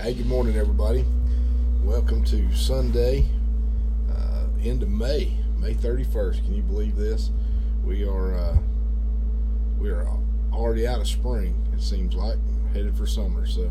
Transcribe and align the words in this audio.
Hey, 0.00 0.14
good 0.14 0.28
morning, 0.28 0.56
everybody. 0.56 1.04
Welcome 1.82 2.24
to 2.24 2.50
Sunday, 2.54 3.26
uh, 4.10 4.46
end 4.64 4.82
of 4.82 4.88
May, 4.88 5.36
May 5.58 5.74
31st. 5.74 6.42
Can 6.42 6.54
you 6.54 6.62
believe 6.62 6.96
this? 6.96 7.28
We 7.84 8.08
are 8.08 8.34
uh, 8.34 8.56
we 9.78 9.90
are 9.90 10.08
already 10.54 10.86
out 10.86 11.00
of 11.00 11.06
spring. 11.06 11.54
It 11.74 11.82
seems 11.82 12.14
like 12.14 12.38
headed 12.72 12.96
for 12.96 13.06
summer. 13.06 13.46
So, 13.46 13.70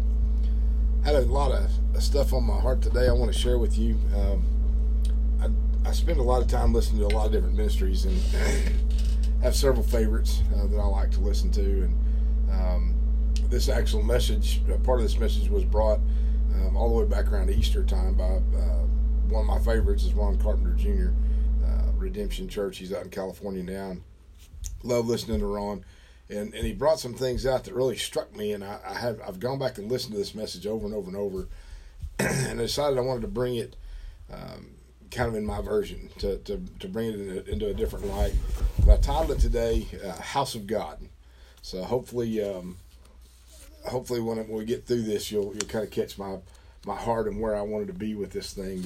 had 1.03 1.15
a 1.15 1.21
lot 1.21 1.51
of 1.51 1.71
stuff 2.03 2.31
on 2.31 2.43
my 2.43 2.59
heart 2.59 2.83
today. 2.83 3.07
I 3.07 3.11
want 3.11 3.33
to 3.33 3.37
share 3.37 3.57
with 3.57 3.79
you. 3.79 3.97
Um, 4.15 4.45
I, 5.41 5.89
I 5.89 5.93
spend 5.93 6.19
a 6.19 6.23
lot 6.23 6.43
of 6.43 6.47
time 6.47 6.75
listening 6.75 6.99
to 6.99 7.07
a 7.07 7.15
lot 7.17 7.25
of 7.25 7.31
different 7.31 7.55
ministries 7.55 8.05
and 8.05 8.21
have 9.41 9.55
several 9.55 9.81
favorites 9.81 10.43
uh, 10.55 10.67
that 10.67 10.77
I 10.77 10.85
like 10.85 11.09
to 11.13 11.21
listen 11.21 11.49
to. 11.53 11.61
And 11.61 12.51
um, 12.51 12.93
this 13.49 13.67
actual 13.67 14.03
message, 14.03 14.61
uh, 14.71 14.77
part 14.77 14.99
of 14.99 15.03
this 15.03 15.17
message 15.17 15.49
was 15.49 15.65
brought 15.65 15.99
um, 16.69 16.77
all 16.77 16.89
the 16.89 17.03
way 17.03 17.09
back 17.09 17.31
around 17.31 17.49
Easter 17.49 17.83
time 17.83 18.13
by 18.15 18.23
uh, 18.23 18.85
one 19.29 19.41
of 19.41 19.47
my 19.47 19.59
favorites 19.59 20.03
is 20.03 20.13
Ron 20.13 20.37
Carpenter 20.37 20.73
Jr. 20.73 21.11
Uh, 21.65 21.91
Redemption 21.95 22.47
Church. 22.47 22.77
He's 22.77 22.93
out 22.93 23.03
in 23.03 23.09
California 23.09 23.63
now. 23.63 23.91
And 23.91 24.03
love 24.83 25.07
listening 25.07 25.39
to 25.39 25.45
Ron, 25.45 25.83
and 26.29 26.53
and 26.53 26.65
he 26.65 26.73
brought 26.73 26.99
some 26.99 27.13
things 27.13 27.45
out 27.45 27.63
that 27.65 27.73
really 27.73 27.97
struck 27.97 28.35
me. 28.35 28.53
And 28.53 28.63
I, 28.63 28.79
I 28.87 28.93
have 28.95 29.19
I've 29.27 29.39
gone 29.39 29.59
back 29.59 29.77
and 29.77 29.91
listened 29.91 30.13
to 30.13 30.19
this 30.19 30.35
message 30.35 30.65
over 30.67 30.85
and 30.85 30.95
over 30.95 31.07
and 31.07 31.17
over, 31.17 31.47
and 32.19 32.59
I 32.59 32.63
decided 32.63 32.97
I 32.97 33.01
wanted 33.01 33.21
to 33.21 33.27
bring 33.27 33.55
it. 33.55 33.75
Um, 34.31 34.71
kind 35.11 35.27
of 35.27 35.33
in 35.33 35.43
my 35.43 35.59
version 35.59 36.07
to, 36.19 36.37
to, 36.37 36.61
to 36.79 36.87
bring 36.87 37.09
it 37.09 37.15
in 37.15 37.29
a, 37.31 37.51
into 37.51 37.65
a 37.65 37.73
different 37.73 38.05
light. 38.05 38.35
But 38.85 38.91
I 38.91 38.97
titled 38.97 39.31
it 39.31 39.39
today 39.39 39.87
uh, 40.05 40.21
"House 40.21 40.53
of 40.53 40.67
God." 40.67 40.99
So 41.63 41.83
hopefully, 41.83 42.39
um, 42.47 42.77
hopefully 43.87 44.19
when, 44.19 44.47
we 44.47 44.65
get 44.65 44.85
through 44.85 45.01
this, 45.01 45.31
you'll 45.31 45.53
you'll 45.53 45.67
kind 45.67 45.83
of 45.83 45.91
catch 45.91 46.17
my 46.17 46.37
my 46.85 46.95
heart 46.95 47.27
and 47.27 47.39
where 47.39 47.55
I 47.55 47.61
wanted 47.61 47.87
to 47.87 47.93
be 47.93 48.15
with 48.15 48.31
this 48.31 48.53
thing. 48.53 48.83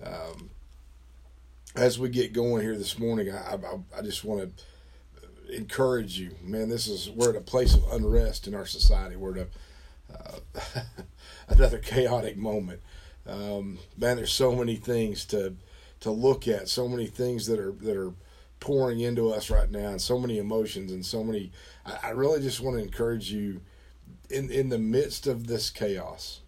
But 0.00 0.08
um, 0.08 0.50
as 1.74 1.98
we 1.98 2.08
get 2.08 2.32
going 2.32 2.62
here 2.62 2.76
this 2.76 2.98
morning, 2.98 3.30
I 3.30 3.54
I, 3.54 3.98
I 3.98 4.02
just 4.02 4.24
want 4.24 4.40
to 4.40 4.64
encourage 5.54 6.18
you, 6.18 6.34
man. 6.42 6.68
This 6.68 6.86
is 6.86 7.10
we're 7.10 7.30
at 7.30 7.36
a 7.36 7.40
place 7.40 7.74
of 7.74 7.84
unrest 7.92 8.46
in 8.46 8.54
our 8.54 8.66
society. 8.66 9.16
We're 9.16 9.38
at 9.38 9.48
a, 10.10 10.14
uh, 10.14 10.80
another 11.48 11.78
chaotic 11.78 12.36
moment. 12.36 12.80
Um, 13.26 13.78
man, 13.96 14.16
there's 14.16 14.32
so 14.32 14.54
many 14.54 14.76
things 14.76 15.24
to 15.26 15.54
to 16.00 16.10
look 16.10 16.46
at, 16.46 16.68
so 16.68 16.88
many 16.88 17.06
things 17.06 17.46
that 17.46 17.58
are 17.58 17.72
that 17.72 17.96
are 17.96 18.12
pouring 18.60 19.00
into 19.00 19.30
us 19.30 19.50
right 19.50 19.70
now, 19.70 19.88
and 19.88 20.00
so 20.00 20.18
many 20.18 20.38
emotions 20.38 20.92
and 20.92 21.04
so 21.04 21.22
many. 21.22 21.52
I, 21.84 21.98
I 22.04 22.10
really 22.10 22.40
just 22.40 22.60
want 22.60 22.76
to 22.76 22.82
encourage 22.82 23.30
you 23.30 23.60
in 24.30 24.50
in 24.50 24.68
the 24.68 24.78
midst 24.78 25.26
of 25.26 25.46
this 25.46 25.70
chaos, 25.70 26.40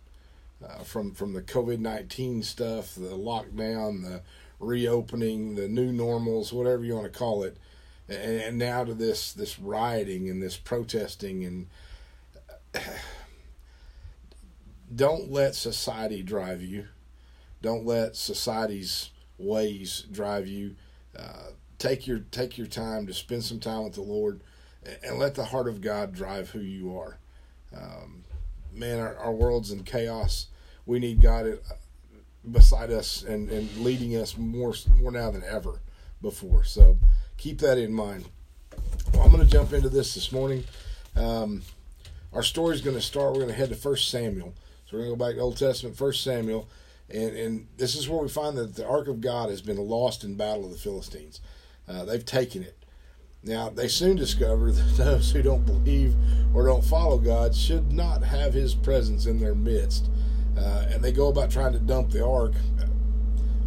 uh, 0.64 0.82
from 0.82 1.12
from 1.12 1.32
the 1.32 1.42
COVID 1.42 1.78
nineteen 1.78 2.42
stuff, 2.42 2.94
the 2.94 3.16
lockdown, 3.16 4.02
the 4.02 4.22
reopening, 4.60 5.54
the 5.54 5.68
new 5.68 5.92
normals, 5.92 6.52
whatever 6.52 6.84
you 6.84 6.94
want 6.94 7.12
to 7.12 7.18
call 7.18 7.42
it, 7.42 7.56
and, 8.08 8.40
and 8.40 8.58
now 8.58 8.84
to 8.84 8.94
this 8.94 9.32
this 9.32 9.58
rioting 9.58 10.28
and 10.28 10.42
this 10.42 10.56
protesting 10.56 11.44
and. 11.44 11.66
Don't 14.94 15.30
let 15.30 15.54
society 15.54 16.22
drive 16.22 16.62
you. 16.62 16.86
Don't 17.60 17.84
let 17.84 18.16
society's 18.16 19.10
ways 19.36 20.06
drive 20.10 20.46
you. 20.46 20.76
Uh, 21.16 21.50
take 21.78 22.06
your 22.06 22.20
take 22.30 22.58
your 22.58 22.66
time 22.66 23.06
to 23.06 23.14
spend 23.14 23.44
some 23.44 23.60
time 23.60 23.84
with 23.84 23.94
the 23.94 24.02
Lord, 24.02 24.40
and 25.02 25.18
let 25.18 25.34
the 25.34 25.46
heart 25.46 25.68
of 25.68 25.80
God 25.80 26.14
drive 26.14 26.50
who 26.50 26.60
you 26.60 26.96
are. 26.96 27.18
Um, 27.76 28.24
man, 28.78 29.00
our, 29.00 29.16
our 29.16 29.32
world's 29.32 29.70
in 29.70 29.84
chaos. 29.84 30.46
We 30.86 30.98
need 30.98 31.20
God 31.20 31.46
uh, 31.46 31.74
beside 32.50 32.90
us 32.90 33.22
and, 33.22 33.50
and 33.50 33.74
leading 33.78 34.16
us 34.16 34.36
more 34.36 34.74
more 34.98 35.10
now 35.10 35.30
than 35.30 35.44
ever 35.44 35.80
before. 36.22 36.64
So 36.64 36.98
keep 37.36 37.58
that 37.60 37.78
in 37.78 37.92
mind. 37.92 38.26
Well, 39.12 39.22
I'm 39.22 39.30
going 39.30 39.44
to 39.44 39.50
jump 39.50 39.72
into 39.72 39.88
this 39.88 40.14
this 40.14 40.32
morning. 40.32 40.64
Um, 41.16 41.62
our 42.32 42.42
story 42.42 42.74
is 42.74 42.80
going 42.80 42.96
to 42.96 43.02
start. 43.02 43.32
We're 43.32 43.40
going 43.40 43.48
to 43.48 43.54
head 43.54 43.70
to 43.70 43.74
First 43.74 44.10
Samuel. 44.10 44.54
So 44.86 44.96
we're 44.96 45.04
going 45.04 45.12
to 45.12 45.18
go 45.18 45.26
back 45.26 45.34
to 45.36 45.42
Old 45.42 45.58
Testament, 45.58 45.96
First 45.96 46.22
Samuel, 46.22 46.68
and 47.10 47.36
and 47.36 47.66
this 47.76 47.94
is 47.94 48.08
where 48.08 48.22
we 48.22 48.28
find 48.28 48.56
that 48.56 48.74
the 48.74 48.86
Ark 48.86 49.08
of 49.08 49.20
God 49.20 49.50
has 49.50 49.60
been 49.60 49.76
lost 49.76 50.24
in 50.24 50.36
battle 50.36 50.64
of 50.64 50.70
the 50.70 50.78
Philistines. 50.78 51.40
Uh, 51.86 52.04
they've 52.04 52.24
taken 52.24 52.62
it. 52.62 52.77
Now, 53.42 53.70
they 53.70 53.88
soon 53.88 54.16
discover 54.16 54.72
that 54.72 54.96
those 54.96 55.30
who 55.30 55.42
don't 55.42 55.64
believe 55.64 56.14
or 56.54 56.66
don't 56.66 56.84
follow 56.84 57.18
God 57.18 57.54
should 57.54 57.92
not 57.92 58.22
have 58.22 58.54
His 58.54 58.74
presence 58.74 59.26
in 59.26 59.38
their 59.38 59.54
midst. 59.54 60.10
Uh, 60.56 60.86
and 60.90 61.04
they 61.04 61.12
go 61.12 61.28
about 61.28 61.50
trying 61.50 61.72
to 61.72 61.78
dump 61.78 62.10
the 62.10 62.24
ark 62.24 62.52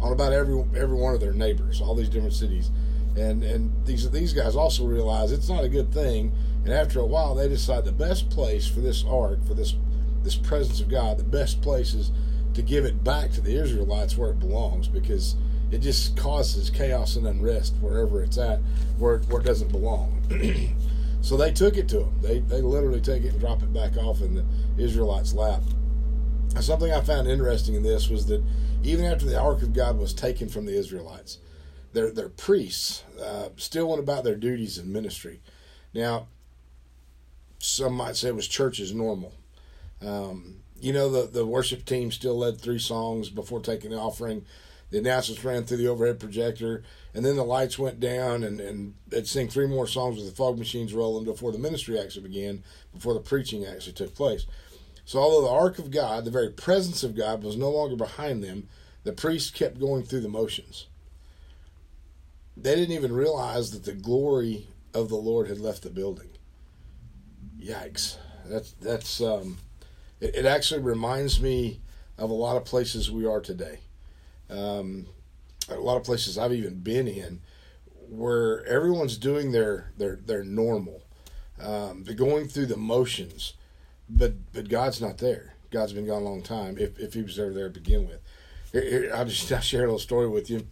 on 0.02 0.12
about 0.12 0.32
every 0.32 0.62
every 0.76 0.96
one 0.96 1.14
of 1.14 1.20
their 1.20 1.32
neighbors, 1.32 1.80
all 1.80 1.94
these 1.94 2.08
different 2.08 2.34
cities. 2.34 2.70
And 3.16 3.42
and 3.42 3.72
these 3.86 4.10
these 4.10 4.32
guys 4.32 4.56
also 4.56 4.84
realize 4.84 5.32
it's 5.32 5.48
not 5.48 5.64
a 5.64 5.68
good 5.68 5.92
thing. 5.92 6.32
And 6.64 6.72
after 6.72 7.00
a 7.00 7.06
while, 7.06 7.34
they 7.34 7.48
decide 7.48 7.84
the 7.84 7.92
best 7.92 8.30
place 8.30 8.66
for 8.66 8.80
this 8.80 9.04
ark, 9.04 9.44
for 9.46 9.54
this 9.54 9.76
this 10.22 10.36
presence 10.36 10.80
of 10.80 10.88
God, 10.88 11.18
the 11.18 11.24
best 11.24 11.62
place 11.62 11.94
is 11.94 12.12
to 12.54 12.62
give 12.62 12.84
it 12.84 13.02
back 13.02 13.32
to 13.32 13.40
the 13.40 13.54
Israelites 13.56 14.16
where 14.16 14.30
it 14.30 14.38
belongs, 14.38 14.86
because 14.86 15.36
it 15.72 15.80
just 15.80 16.16
causes 16.16 16.68
chaos 16.68 17.16
and 17.16 17.26
unrest 17.26 17.74
wherever 17.80 18.22
it's 18.22 18.36
at, 18.36 18.60
where 18.98 19.18
where 19.20 19.40
it 19.40 19.44
doesn't 19.44 19.72
belong. 19.72 20.20
so 21.22 21.36
they 21.36 21.50
took 21.50 21.78
it 21.78 21.88
to 21.88 22.00
them. 22.00 22.18
They 22.20 22.40
they 22.40 22.60
literally 22.60 23.00
take 23.00 23.24
it 23.24 23.32
and 23.32 23.40
drop 23.40 23.62
it 23.62 23.72
back 23.72 23.96
off 23.96 24.20
in 24.20 24.34
the 24.34 24.44
Israelites' 24.76 25.32
lap. 25.32 25.62
Something 26.60 26.92
I 26.92 27.00
found 27.00 27.26
interesting 27.26 27.74
in 27.74 27.82
this 27.82 28.10
was 28.10 28.26
that 28.26 28.44
even 28.82 29.06
after 29.06 29.24
the 29.24 29.40
Ark 29.40 29.62
of 29.62 29.72
God 29.72 29.98
was 29.98 30.12
taken 30.12 30.50
from 30.50 30.66
the 30.66 30.76
Israelites, 30.76 31.38
their 31.94 32.10
their 32.10 32.28
priests 32.28 33.04
uh, 33.20 33.48
still 33.56 33.88
went 33.88 34.02
about 34.02 34.24
their 34.24 34.36
duties 34.36 34.76
in 34.76 34.92
ministry. 34.92 35.40
Now, 35.94 36.28
some 37.58 37.94
might 37.94 38.16
say 38.16 38.28
it 38.28 38.36
was 38.36 38.46
church 38.46 38.78
as 38.78 38.92
normal. 38.94 39.32
Um, 40.04 40.56
you 40.78 40.92
know, 40.92 41.08
the, 41.08 41.28
the 41.28 41.46
worship 41.46 41.84
team 41.84 42.10
still 42.10 42.36
led 42.36 42.60
three 42.60 42.78
songs 42.78 43.30
before 43.30 43.60
taking 43.60 43.92
the 43.92 43.98
offering 43.98 44.44
the 44.92 44.98
announcements 44.98 45.42
ran 45.42 45.64
through 45.64 45.78
the 45.78 45.88
overhead 45.88 46.20
projector, 46.20 46.82
and 47.14 47.24
then 47.24 47.34
the 47.34 47.44
lights 47.44 47.78
went 47.78 47.98
down, 47.98 48.44
and, 48.44 48.60
and 48.60 48.94
they'd 49.08 49.26
sing 49.26 49.48
three 49.48 49.66
more 49.66 49.86
songs 49.86 50.18
with 50.18 50.28
the 50.28 50.36
fog 50.36 50.58
machines 50.58 50.92
rolling 50.92 51.24
before 51.24 51.50
the 51.50 51.58
ministry 51.58 51.98
actually 51.98 52.28
began, 52.28 52.62
before 52.92 53.14
the 53.14 53.20
preaching 53.20 53.64
actually 53.64 53.94
took 53.94 54.14
place. 54.14 54.46
So, 55.06 55.18
although 55.18 55.46
the 55.46 55.52
ark 55.52 55.78
of 55.78 55.90
God, 55.90 56.26
the 56.26 56.30
very 56.30 56.50
presence 56.50 57.02
of 57.02 57.16
God, 57.16 57.42
was 57.42 57.56
no 57.56 57.70
longer 57.70 57.96
behind 57.96 58.44
them, 58.44 58.68
the 59.02 59.14
priests 59.14 59.50
kept 59.50 59.80
going 59.80 60.02
through 60.02 60.20
the 60.20 60.28
motions. 60.28 60.88
They 62.54 62.74
didn't 62.74 62.94
even 62.94 63.14
realize 63.14 63.70
that 63.70 63.84
the 63.84 63.94
glory 63.94 64.68
of 64.92 65.08
the 65.08 65.16
Lord 65.16 65.48
had 65.48 65.58
left 65.58 65.84
the 65.84 65.90
building. 65.90 66.28
Yikes! 67.58 68.18
That's 68.44 68.72
that's 68.72 69.22
um, 69.22 69.56
it, 70.20 70.34
it 70.34 70.44
actually 70.44 70.82
reminds 70.82 71.40
me 71.40 71.80
of 72.18 72.28
a 72.28 72.34
lot 72.34 72.58
of 72.58 72.66
places 72.66 73.10
we 73.10 73.24
are 73.24 73.40
today 73.40 73.78
um, 74.52 75.06
a 75.68 75.74
lot 75.74 75.96
of 75.96 76.04
places 76.04 76.38
I've 76.38 76.52
even 76.52 76.80
been 76.80 77.08
in 77.08 77.40
where 78.08 78.64
everyone's 78.66 79.16
doing 79.16 79.52
their 79.52 79.92
their 79.96 80.16
their 80.16 80.44
normal. 80.44 81.02
Um, 81.60 82.04
they're 82.04 82.14
going 82.14 82.48
through 82.48 82.66
the 82.66 82.76
motions, 82.76 83.54
but 84.08 84.52
but 84.52 84.68
God's 84.68 85.00
not 85.00 85.18
there. 85.18 85.54
God's 85.70 85.92
been 85.92 86.06
gone 86.06 86.22
a 86.22 86.24
long 86.24 86.42
time. 86.42 86.76
If 86.78 86.98
if 86.98 87.14
He 87.14 87.22
was 87.22 87.38
ever 87.38 87.52
there 87.52 87.68
to 87.68 87.80
begin 87.80 88.06
with, 88.06 88.20
here, 88.72 88.82
here, 88.82 89.12
I'll 89.14 89.24
just 89.24 89.50
I'll 89.52 89.60
share 89.60 89.82
a 89.82 89.86
little 89.86 89.98
story 89.98 90.28
with 90.28 90.50
you. 90.50 90.66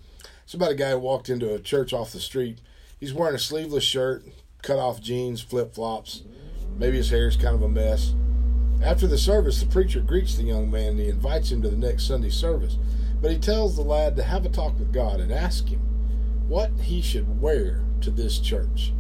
It's 0.44 0.54
about 0.54 0.72
a 0.72 0.74
guy 0.74 0.91
who 0.91 0.98
walked 0.98 1.28
into 1.28 1.54
a 1.54 1.58
church 1.58 1.92
off 1.92 2.12
the 2.12 2.20
street. 2.20 2.60
He's 2.98 3.14
wearing 3.14 3.36
a 3.36 3.38
sleeveless 3.38 3.84
shirt, 3.84 4.24
cut 4.62 4.78
off 4.78 5.00
jeans, 5.00 5.41
flip 5.41 5.74
flops. 5.74 6.22
Maybe 6.76 6.97
his 6.97 7.10
hair 7.10 7.28
is 7.28 7.36
kind 7.36 7.54
of 7.54 7.62
a 7.62 7.68
mess. 7.68 8.14
After 8.82 9.06
the 9.06 9.18
service, 9.18 9.60
the 9.60 9.66
preacher 9.66 10.00
greets 10.00 10.36
the 10.36 10.42
young 10.42 10.70
man 10.70 10.92
and 10.92 10.98
he 11.00 11.08
invites 11.08 11.50
him 11.50 11.62
to 11.62 11.68
the 11.68 11.76
next 11.76 12.06
Sunday 12.06 12.30
service. 12.30 12.78
But 13.21 13.31
he 13.31 13.39
tells 13.39 13.77
the 13.77 13.83
lad 13.83 14.17
to 14.17 14.22
have 14.22 14.47
a 14.47 14.49
talk 14.49 14.78
with 14.78 14.93
God 14.93 15.21
and 15.21 15.31
ask 15.31 15.69
him 15.69 15.81
what 16.49 16.71
he 16.83 17.03
should 17.03 17.41
wear 17.41 17.83
to 18.01 18.11
this 18.11 18.39
church 18.39 18.93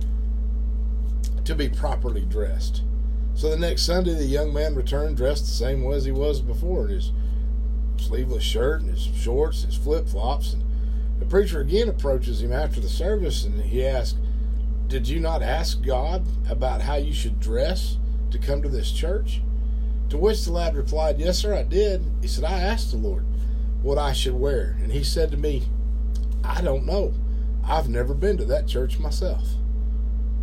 to 1.44 1.54
be 1.54 1.68
properly 1.68 2.22
dressed. 2.22 2.82
So 3.34 3.48
the 3.48 3.56
next 3.56 3.82
Sunday, 3.82 4.14
the 4.14 4.24
young 4.24 4.52
man 4.52 4.74
returned 4.74 5.16
dressed 5.16 5.46
the 5.46 5.52
same 5.52 5.82
way 5.82 5.96
as 5.96 6.04
he 6.04 6.12
was 6.12 6.42
before 6.42 6.86
in 6.86 6.94
his 6.94 7.12
sleeveless 7.96 8.44
shirt 8.44 8.82
and 8.82 8.90
his 8.90 9.02
shorts, 9.02 9.62
his 9.62 9.76
flip 9.76 10.06
flops. 10.06 10.52
And 10.52 10.62
the 11.18 11.26
preacher 11.26 11.60
again 11.60 11.88
approaches 11.88 12.42
him 12.42 12.52
after 12.52 12.80
the 12.80 12.88
service 12.88 13.44
and 13.44 13.60
he 13.62 13.86
asks, 13.86 14.18
Did 14.88 15.08
you 15.08 15.18
not 15.18 15.42
ask 15.42 15.82
God 15.82 16.26
about 16.48 16.82
how 16.82 16.96
you 16.96 17.14
should 17.14 17.40
dress 17.40 17.96
to 18.30 18.38
come 18.38 18.60
to 18.62 18.68
this 18.68 18.92
church? 18.92 19.40
To 20.10 20.18
which 20.18 20.44
the 20.44 20.52
lad 20.52 20.76
replied, 20.76 21.18
Yes, 21.18 21.38
sir, 21.38 21.54
I 21.54 21.62
did. 21.62 22.04
He 22.20 22.28
said, 22.28 22.44
I 22.44 22.60
asked 22.60 22.90
the 22.90 22.98
Lord 22.98 23.24
what 23.82 23.98
I 23.98 24.12
should 24.12 24.34
wear. 24.34 24.76
And 24.82 24.92
he 24.92 25.02
said 25.04 25.30
to 25.30 25.36
me, 25.36 25.64
I 26.44 26.60
don't 26.60 26.86
know. 26.86 27.14
I've 27.64 27.88
never 27.88 28.14
been 28.14 28.36
to 28.38 28.44
that 28.46 28.66
church 28.66 28.98
myself. 28.98 29.44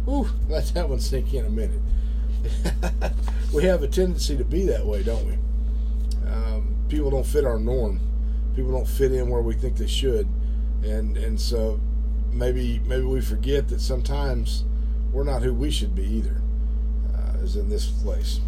Ooh, 0.08 0.30
let 0.50 0.66
that 0.74 0.90
one 0.90 1.00
sink 1.00 1.34
in 1.34 1.46
a 1.46 1.50
minute. 1.50 1.82
we 3.54 3.64
have 3.64 3.84
a 3.84 3.88
tendency 3.88 4.38
to 4.38 4.46
be 4.46 4.66
that 4.66 4.86
way, 4.86 5.04
don't 5.04 5.26
we? 5.26 5.38
um, 6.28 6.76
people 6.90 7.10
don't 7.10 7.26
fit 7.26 7.46
our 7.46 7.60
norm. 7.60 8.00
People 8.56 8.72
don't 8.72 8.88
fit 8.88 9.12
in 9.12 9.30
where 9.30 9.42
we 9.42 9.54
think 9.54 9.78
they 9.78 9.88
should, 9.88 10.28
and 10.84 11.18
and 11.18 11.40
so 11.40 11.80
maybe 12.32 12.80
maybe 12.86 13.04
we 13.04 13.22
forget 13.22 13.68
that 13.70 13.82
sometimes 13.82 14.64
we're 15.12 15.24
not 15.24 15.42
who 15.42 15.54
we 15.54 15.72
should 15.72 15.96
be 15.96 16.04
either. 16.04 16.42
Uh, 17.16 17.60
in 17.60 17.70
this 17.70 17.88
place. 17.88 18.40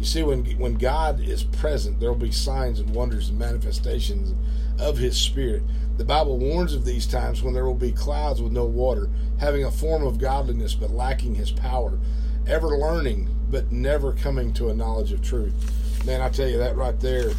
You 0.00 0.06
see, 0.06 0.22
when 0.22 0.46
when 0.58 0.74
God 0.76 1.20
is 1.20 1.44
present, 1.44 2.00
there 2.00 2.10
will 2.10 2.18
be 2.18 2.32
signs 2.32 2.80
and 2.80 2.94
wonders 2.94 3.28
and 3.28 3.38
manifestations 3.38 4.34
of 4.80 4.96
His 4.96 5.14
Spirit. 5.14 5.62
The 5.98 6.06
Bible 6.06 6.38
warns 6.38 6.72
of 6.72 6.86
these 6.86 7.06
times 7.06 7.42
when 7.42 7.52
there 7.52 7.66
will 7.66 7.74
be 7.74 7.92
clouds 7.92 8.40
with 8.40 8.50
no 8.50 8.64
water, 8.64 9.10
having 9.38 9.64
a 9.64 9.70
form 9.70 10.02
of 10.02 10.18
godliness 10.18 10.74
but 10.74 10.90
lacking 10.90 11.34
His 11.34 11.50
power, 11.50 11.98
ever 12.46 12.68
learning 12.78 13.28
but 13.50 13.70
never 13.70 14.14
coming 14.14 14.54
to 14.54 14.70
a 14.70 14.74
knowledge 14.74 15.12
of 15.12 15.20
truth. 15.20 15.54
Man, 16.06 16.22
I 16.22 16.30
tell 16.30 16.48
you 16.48 16.56
that 16.56 16.76
right 16.76 16.98
there 16.98 17.32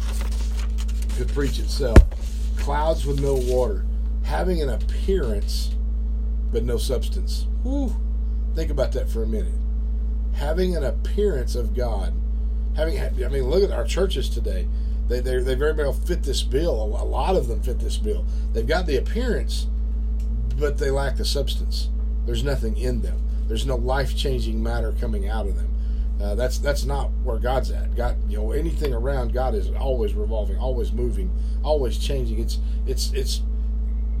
could 1.16 1.28
preach 1.34 1.58
itself. 1.58 1.98
Clouds 2.56 3.04
with 3.04 3.20
no 3.20 3.34
water, 3.34 3.84
having 4.22 4.62
an 4.62 4.68
appearance 4.68 5.74
but 6.52 6.62
no 6.62 6.76
substance. 6.76 7.48
Whew. 7.64 7.96
Think 8.54 8.70
about 8.70 8.92
that 8.92 9.08
for 9.08 9.24
a 9.24 9.26
minute. 9.26 9.54
Having 10.34 10.76
an 10.76 10.84
appearance 10.84 11.56
of 11.56 11.74
God 11.74 12.14
having 12.76 13.00
I 13.00 13.28
mean, 13.28 13.44
look 13.44 13.62
at 13.62 13.70
our 13.70 13.84
churches 13.84 14.28
today. 14.28 14.68
They 15.08 15.20
they 15.20 15.40
they 15.40 15.54
very 15.54 15.72
well 15.72 15.92
fit 15.92 16.22
this 16.22 16.42
bill. 16.42 16.82
A 16.82 17.04
lot 17.04 17.36
of 17.36 17.48
them 17.48 17.62
fit 17.62 17.78
this 17.78 17.96
bill. 17.96 18.24
They've 18.52 18.66
got 18.66 18.86
the 18.86 18.96
appearance, 18.96 19.66
but 20.58 20.78
they 20.78 20.90
lack 20.90 21.16
the 21.16 21.24
substance. 21.24 21.88
There's 22.26 22.44
nothing 22.44 22.76
in 22.76 23.02
them. 23.02 23.22
There's 23.48 23.66
no 23.66 23.76
life 23.76 24.16
changing 24.16 24.62
matter 24.62 24.92
coming 25.00 25.28
out 25.28 25.46
of 25.46 25.56
them. 25.56 25.68
Uh, 26.22 26.34
that's 26.34 26.58
that's 26.58 26.84
not 26.84 27.10
where 27.24 27.38
God's 27.38 27.70
at. 27.70 27.96
God, 27.96 28.16
you 28.30 28.36
know, 28.36 28.52
anything 28.52 28.94
around 28.94 29.32
God 29.32 29.54
is 29.54 29.70
always 29.72 30.14
revolving, 30.14 30.56
always 30.56 30.92
moving, 30.92 31.30
always 31.64 31.98
changing. 31.98 32.38
It's 32.38 32.58
it's 32.86 33.12
it's 33.12 33.42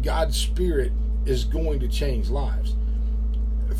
God's 0.02 0.36
spirit 0.36 0.92
is 1.24 1.44
going 1.44 1.78
to 1.80 1.88
change 1.88 2.28
lives. 2.28 2.74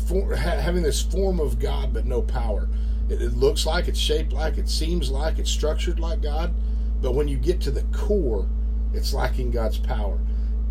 For, 0.07 0.35
ha, 0.35 0.51
having 0.51 0.83
this 0.83 1.01
form 1.01 1.39
of 1.39 1.59
God 1.59 1.93
but 1.93 2.05
no 2.05 2.21
power. 2.21 2.69
It, 3.09 3.21
it 3.21 3.33
looks 3.33 3.65
like, 3.65 3.87
it's 3.87 3.99
shaped 3.99 4.33
like, 4.33 4.57
it 4.57 4.69
seems 4.69 5.09
like, 5.11 5.39
it's 5.39 5.49
structured 5.49 5.99
like 5.99 6.21
God, 6.21 6.53
but 7.01 7.13
when 7.15 7.27
you 7.27 7.37
get 7.37 7.59
to 7.61 7.71
the 7.71 7.83
core, 7.95 8.47
it's 8.93 9.13
lacking 9.13 9.51
God's 9.51 9.77
power. 9.77 10.19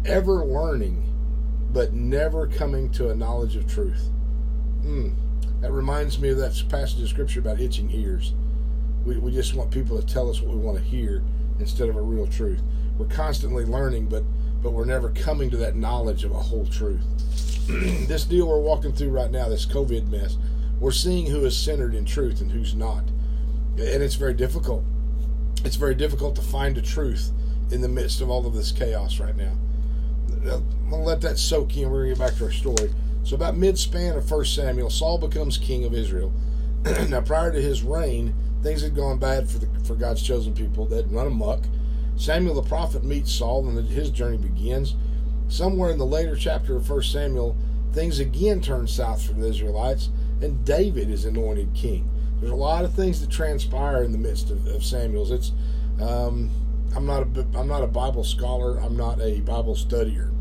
Ever 0.05 0.45
learning, 0.45 1.05
but 1.73 1.93
never 1.93 2.47
coming 2.47 2.91
to 2.93 3.11
a 3.11 3.15
knowledge 3.15 3.57
of 3.57 3.67
truth. 3.67 4.09
Mm. 4.83 5.15
That 5.61 5.73
reminds 5.73 6.19
me 6.19 6.31
of 6.31 6.39
that 6.39 6.63
passage 6.69 7.03
of 7.03 7.09
scripture 7.09 7.41
about 7.41 7.61
itching 7.61 7.91
ears. 7.93 8.35
We, 9.05 9.19
we 9.19 9.33
just 9.33 9.55
want 9.55 9.71
people 9.71 10.01
to 10.01 10.07
tell 10.07 10.31
us 10.31 10.41
what 10.41 10.55
we 10.55 10.61
want 10.61 10.79
to 10.79 10.85
hear 10.85 11.23
instead 11.59 11.89
of 11.89 11.97
a 11.97 12.03
real 12.03 12.27
truth. 12.27 12.63
We're 12.99 13.07
constantly 13.07 13.65
learning, 13.65 14.07
but 14.07 14.25
but 14.63 14.73
we're 14.73 14.85
never 14.85 15.11
coming 15.11 15.51
to 15.51 15.57
that 15.57 15.75
knowledge 15.75 16.23
of 16.23 16.31
a 16.31 16.39
whole 16.39 16.67
truth. 16.67 17.05
this 18.07 18.25
deal 18.25 18.47
we're 18.47 18.61
walking 18.61 18.93
through 18.93 19.11
right 19.11 19.31
now, 19.31 19.49
this 19.49 19.67
COVID 19.67 20.09
mess, 20.09 20.37
we're 20.83 20.91
seeing 20.91 21.27
who 21.27 21.45
is 21.45 21.57
centered 21.57 21.95
in 21.95 22.05
truth 22.05 22.41
and 22.41 22.51
who's 22.51 22.75
not. 22.75 23.05
And 23.79 24.03
it's 24.03 24.17
very 24.17 24.35
difficult. 24.35 24.83
It's 25.65 25.77
very 25.77 25.95
difficult 25.95 26.35
to 26.35 26.43
find 26.43 26.75
the 26.75 26.83
truth 26.83 27.31
in 27.71 27.83
the 27.83 27.89
midst 27.89 28.21
of 28.21 28.29
all 28.29 28.45
of 28.49 28.53
this 28.53 28.73
chaos 28.73 29.21
right 29.21 29.37
now. 29.37 29.53
I'm 30.29 30.43
going 30.43 30.91
to 30.91 30.97
let 30.97 31.21
that 31.21 31.39
soak 31.39 31.77
in. 31.77 31.89
We're 31.89 32.07
going 32.07 32.15
to 32.15 32.17
get 32.17 32.27
back 32.27 32.37
to 32.39 32.47
our 32.47 32.51
story. 32.51 32.93
So, 33.23 33.37
about 33.37 33.57
mid 33.57 33.79
span 33.79 34.17
of 34.17 34.29
1 34.29 34.45
Samuel, 34.45 34.91
Saul 34.91 35.19
becomes 35.19 35.57
king 35.57 35.85
of 35.85 35.95
Israel. 35.95 36.33
now, 37.09 37.21
prior 37.21 37.53
to 37.53 37.63
his 37.63 37.85
reign, 37.85 38.35
things 38.65 38.83
had 38.83 38.97
gone 38.97 39.21
bad 39.21 39.49
for, 39.49 39.59
the, 39.59 39.69
for 39.85 39.95
God's 39.95 40.21
chosen 40.21 40.53
people. 40.53 40.87
They'd 40.87 41.07
run 41.13 41.29
amok. 41.29 41.63
Samuel 42.17 42.61
the 42.61 42.69
prophet 42.69 43.05
meets 43.05 43.31
Saul, 43.31 43.69
and 43.69 43.89
his 43.89 44.11
journey 44.11 44.37
begins. 44.37 44.97
Somewhere 45.47 45.93
in 45.93 45.99
the 45.99 46.05
later 46.05 46.35
chapter 46.35 46.75
of 46.75 46.91
1 46.91 47.03
Samuel, 47.05 47.57
things 47.93 48.19
again 48.19 48.61
turn 48.61 48.89
south 48.89 49.25
for 49.25 49.35
the 49.35 49.47
Israelites 49.47 50.09
and 50.43 50.65
David 50.65 51.11
is 51.11 51.25
anointed 51.25 51.73
king. 51.75 52.09
There's 52.41 52.53
a 52.53 52.57
lot 52.57 52.85
of 52.85 52.93
things 52.93 53.21
that 53.21 53.31
transpire 53.31 54.03
in 54.03 54.13
the 54.13 54.19
midst 54.19 54.51
of, 54.51 54.67
of 54.67 54.85
Samuel's. 54.85 55.31
It's 55.31 55.53
um, 56.01 56.51
I'm 56.97 57.07
not 57.07 57.23
a 57.23 57.47
I'm 57.55 57.69
not 57.69 57.83
a 57.83 57.87
Bible 57.87 58.25
scholar. 58.25 58.79
I'm 58.79 58.97
not 58.97 59.21
a 59.21 59.41
Bible 59.41 59.75
studier. 59.75 60.33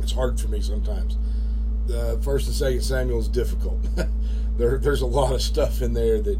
It's 0.00 0.12
hard 0.12 0.40
for 0.40 0.48
me 0.48 0.60
sometimes. 0.60 1.16
The 1.86 2.20
first 2.22 2.46
and 2.46 2.56
second 2.56 2.82
Samuel 2.82 3.20
is 3.20 3.28
difficult. 3.28 3.86
there, 4.56 4.78
there's 4.78 5.02
a 5.02 5.06
lot 5.06 5.32
of 5.32 5.42
stuff 5.42 5.80
in 5.82 5.94
there 5.94 6.20
that 6.20 6.38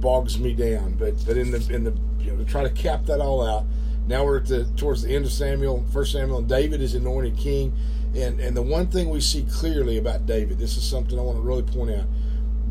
bogs 0.00 0.38
me 0.38 0.54
down. 0.54 0.94
But 0.94 1.24
but 1.26 1.36
in 1.36 1.50
the 1.50 1.66
in 1.74 1.84
the 1.84 1.98
you 2.20 2.30
know 2.30 2.38
to 2.38 2.44
try 2.44 2.62
to 2.62 2.70
cap 2.70 3.06
that 3.06 3.20
all 3.20 3.44
out. 3.44 3.64
Now 4.06 4.24
we're 4.24 4.38
at 4.38 4.46
the 4.46 4.64
towards 4.76 5.02
the 5.02 5.14
end 5.14 5.24
of 5.24 5.32
Samuel, 5.32 5.84
First 5.92 6.12
Samuel, 6.12 6.38
and 6.38 6.48
David 6.48 6.80
is 6.82 6.94
anointed 6.94 7.36
king. 7.36 7.72
And 8.14 8.40
and 8.40 8.56
the 8.56 8.62
one 8.62 8.86
thing 8.88 9.10
we 9.10 9.20
see 9.20 9.44
clearly 9.50 9.98
about 9.98 10.26
David, 10.26 10.58
this 10.58 10.76
is 10.76 10.84
something 10.84 11.18
I 11.18 11.22
want 11.22 11.38
to 11.38 11.42
really 11.42 11.62
point 11.62 11.90
out. 11.90 12.06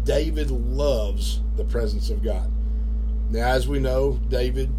David 0.03 0.51
loves 0.51 1.41
the 1.55 1.63
presence 1.63 2.09
of 2.09 2.23
God. 2.23 2.51
Now, 3.29 3.47
as 3.47 3.67
we 3.67 3.79
know, 3.79 4.19
David 4.29 4.71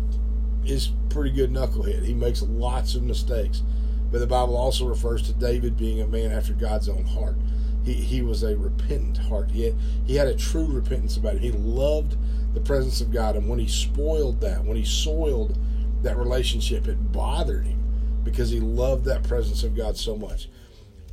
is 0.64 0.92
pretty 1.08 1.30
good 1.30 1.50
knucklehead. 1.50 2.04
He 2.04 2.14
makes 2.14 2.42
lots 2.42 2.94
of 2.94 3.02
mistakes. 3.02 3.62
But 4.10 4.18
the 4.18 4.26
Bible 4.26 4.56
also 4.56 4.86
refers 4.86 5.22
to 5.22 5.32
David 5.32 5.76
being 5.76 6.00
a 6.00 6.06
man 6.06 6.30
after 6.30 6.52
God's 6.52 6.88
own 6.88 7.04
heart. 7.04 7.36
He, 7.84 7.94
he 7.94 8.22
was 8.22 8.42
a 8.42 8.56
repentant 8.56 9.18
heart. 9.18 9.50
He 9.50 9.64
had, 9.64 9.74
he 10.06 10.16
had 10.16 10.28
a 10.28 10.36
true 10.36 10.66
repentance 10.66 11.16
about 11.16 11.34
it. 11.34 11.40
He 11.40 11.52
loved 11.52 12.16
the 12.54 12.60
presence 12.60 13.00
of 13.00 13.10
God. 13.10 13.36
And 13.36 13.48
when 13.48 13.58
he 13.58 13.66
spoiled 13.66 14.40
that, 14.40 14.64
when 14.64 14.76
he 14.76 14.84
soiled 14.84 15.58
that 16.02 16.16
relationship, 16.16 16.86
it 16.86 17.12
bothered 17.12 17.66
him 17.66 17.82
because 18.22 18.50
he 18.50 18.60
loved 18.60 19.04
that 19.04 19.22
presence 19.24 19.64
of 19.64 19.76
God 19.76 19.96
so 19.96 20.16
much. 20.16 20.48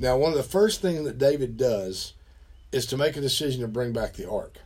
Now, 0.01 0.17
one 0.17 0.31
of 0.31 0.37
the 0.37 0.43
first 0.43 0.81
things 0.81 1.03
that 1.03 1.19
David 1.19 1.57
does 1.57 2.13
is 2.71 2.87
to 2.87 2.97
make 2.97 3.15
a 3.15 3.21
decision 3.21 3.61
to 3.61 3.67
bring 3.67 3.93
back 3.93 4.13
the 4.13 4.27
ark. 4.27 4.57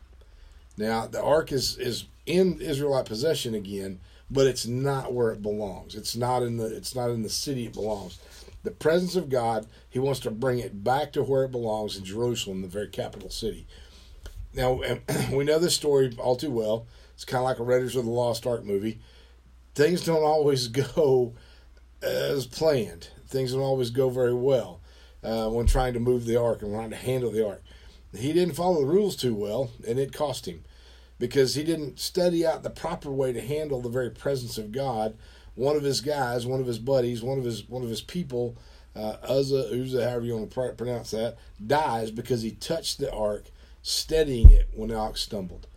Now, 0.78 1.08
the 1.08 1.22
ark 1.22 1.52
is 1.52 1.78
is 1.78 2.06
in 2.26 2.62
Israelite 2.62 3.06
possession 3.06 3.54
again, 3.54 4.00
but 4.32 4.48
it's 4.48 4.66
not 4.66 5.14
where 5.14 5.34
it 5.34 5.42
belongs. 5.42 5.94
It's 5.94 6.16
not 6.16 6.42
in 6.42 6.56
the 6.56 6.68
it's 6.68 6.96
not 6.96 7.10
in 7.10 7.22
the 7.22 7.30
city 7.30 7.66
it 7.66 7.74
belongs. 7.74 8.18
The 8.64 8.72
presence 8.72 9.18
of 9.18 9.30
God, 9.30 9.68
he 9.90 10.00
wants 10.00 10.22
to 10.22 10.32
bring 10.32 10.60
it 10.60 10.86
back 10.86 11.12
to 11.12 11.24
where 11.24 11.44
it 11.44 11.52
belongs 11.52 11.98
in 11.98 12.06
Jerusalem, 12.06 12.62
the 12.62 12.70
very 12.70 12.88
capital 12.88 13.30
city. 13.30 13.68
Now, 14.54 14.80
we 15.34 15.44
know 15.44 15.60
this 15.60 15.76
story 15.76 16.16
all 16.18 16.38
too 16.38 16.50
well. 16.50 16.88
It's 17.14 17.26
kind 17.26 17.42
of 17.42 17.46
like 17.46 17.60
a 17.60 17.64
Raiders 17.64 17.98
of 17.98 18.06
the 18.06 18.12
Lost 18.12 18.48
Ark 18.48 18.64
movie. 18.64 19.02
Things 19.76 20.06
don't 20.06 20.24
always 20.24 20.68
go 20.96 21.34
as 22.02 22.46
planned. 22.46 23.10
Things 23.28 23.52
don't 23.52 23.62
always 23.62 23.90
go 23.90 24.10
very 24.10 24.34
well 24.34 24.80
uh, 25.26 25.50
when 25.50 25.66
trying 25.66 25.94
to 25.94 26.00
move 26.00 26.26
the 26.26 26.40
ark 26.40 26.62
and 26.62 26.74
trying 26.74 26.92
to 26.92 26.96
handle 26.96 27.32
the 27.32 27.46
ark. 27.46 27.64
He 28.16 28.32
didn't 28.32 28.56
follow 28.56 28.82
the 28.82 28.88
rules 28.88 29.16
too 29.16 29.34
well, 29.34 29.72
and 29.88 30.00
it 30.00 30.14
cost 30.14 30.48
him 30.48 30.64
because 31.20 31.56
he 31.56 31.64
didn't 31.64 32.00
study 32.00 32.46
out 32.46 32.64
the 32.64 32.70
proper 32.70 33.12
way 33.12 33.34
to 33.34 33.42
handle 33.42 33.82
the 33.82 33.90
very 33.90 34.10
presence 34.10 34.58
of 34.58 34.72
God. 34.72 35.18
One 35.56 35.76
of 35.76 35.84
his 35.84 36.02
guys, 36.02 36.46
one 36.46 36.60
of 36.60 36.68
his 36.68 36.80
buddies, 36.80 37.24
one 37.24 37.38
of 37.38 37.44
his 37.44 37.68
one 37.68 37.84
of 37.84 37.90
his 37.90 38.02
people, 38.02 38.58
uh, 38.96 39.18
Uzzah, 39.24 39.70
Uzzah, 39.74 40.10
however 40.10 40.26
you 40.26 40.38
want 40.38 40.52
to 40.52 40.74
pronounce 40.74 41.12
that, 41.12 41.38
dies 41.66 42.12
because 42.12 42.42
he 42.42 42.52
touched 42.52 43.00
the 43.00 43.12
ark, 43.12 43.46
steadying 43.82 44.52
it 44.52 44.70
when 44.74 44.90
the 44.90 44.96
ox 44.96 45.22
stumbled. 45.22 45.68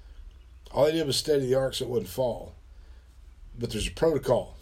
All 0.73 0.87
he 0.87 0.93
did 0.93 1.07
was 1.07 1.17
steady 1.17 1.47
the 1.47 1.55
ark 1.55 1.75
so 1.75 1.87
it 1.87 1.91
wouldn't 1.91 2.11
fall. 2.11 2.55
But 3.59 3.71
there's 3.71 3.89
a 3.89 3.93
protocol. 3.93 4.57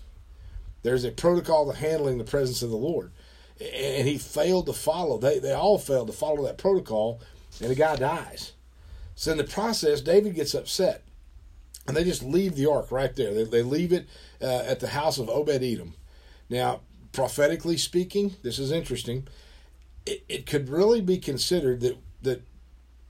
There's 0.82 1.04
a 1.04 1.10
protocol 1.10 1.70
to 1.70 1.76
handling 1.76 2.18
the 2.18 2.24
presence 2.24 2.62
of 2.62 2.70
the 2.70 2.76
Lord 2.76 3.10
and 3.60 4.06
he 4.06 4.18
failed 4.18 4.66
to 4.66 4.72
follow. 4.72 5.18
They 5.18 5.38
they 5.38 5.52
all 5.52 5.78
failed 5.78 6.08
to 6.08 6.12
follow 6.12 6.44
that 6.44 6.58
protocol, 6.58 7.20
and 7.60 7.70
the 7.70 7.74
guy 7.74 7.96
dies. 7.96 8.52
So 9.14 9.32
in 9.32 9.38
the 9.38 9.44
process, 9.44 10.00
David 10.00 10.34
gets 10.34 10.54
upset, 10.54 11.02
and 11.86 11.96
they 11.96 12.04
just 12.04 12.22
leave 12.22 12.54
the 12.54 12.70
ark 12.70 12.92
right 12.92 13.14
there. 13.16 13.32
They, 13.32 13.44
they 13.44 13.62
leave 13.62 13.92
it 13.92 14.06
uh, 14.42 14.64
at 14.66 14.80
the 14.80 14.88
house 14.88 15.18
of 15.18 15.30
Obed 15.30 15.62
Edom. 15.62 15.94
Now, 16.50 16.80
prophetically 17.12 17.78
speaking, 17.78 18.36
this 18.42 18.58
is 18.58 18.70
interesting. 18.70 19.26
It, 20.04 20.22
it 20.28 20.46
could 20.46 20.68
really 20.68 21.00
be 21.00 21.18
considered 21.18 21.80
that 21.80 21.96
that 22.22 22.42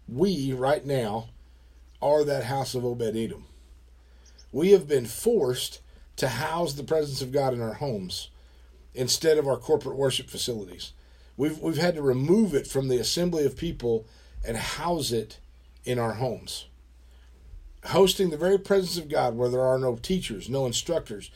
we 0.08 0.52
right 0.52 0.84
now 0.84 1.30
are 2.00 2.22
that 2.24 2.44
house 2.44 2.74
of 2.74 2.84
Obed 2.84 3.16
Edom. 3.16 3.46
We 4.52 4.70
have 4.70 4.86
been 4.86 5.06
forced 5.06 5.80
to 6.16 6.28
house 6.28 6.74
the 6.74 6.84
presence 6.84 7.20
of 7.20 7.32
God 7.32 7.52
in 7.52 7.60
our 7.60 7.74
homes 7.74 8.30
instead 8.96 9.38
of 9.38 9.46
our 9.46 9.56
corporate 9.56 9.96
worship 9.96 10.28
facilities. 10.28 10.92
We've, 11.36 11.58
we've 11.58 11.76
had 11.76 11.94
to 11.96 12.02
remove 12.02 12.54
it 12.54 12.66
from 12.66 12.88
the 12.88 12.98
assembly 12.98 13.44
of 13.44 13.56
people 13.56 14.06
and 14.44 14.56
house 14.56 15.12
it 15.12 15.38
in 15.84 15.98
our 15.98 16.14
homes. 16.14 16.66
Hosting 17.84 18.30
the 18.30 18.36
very 18.36 18.58
presence 18.58 18.96
of 18.96 19.08
God 19.08 19.36
where 19.36 19.50
there 19.50 19.62
are 19.62 19.78
no 19.78 19.96
teachers, 19.96 20.48
no 20.48 20.66
instructors, 20.66 21.30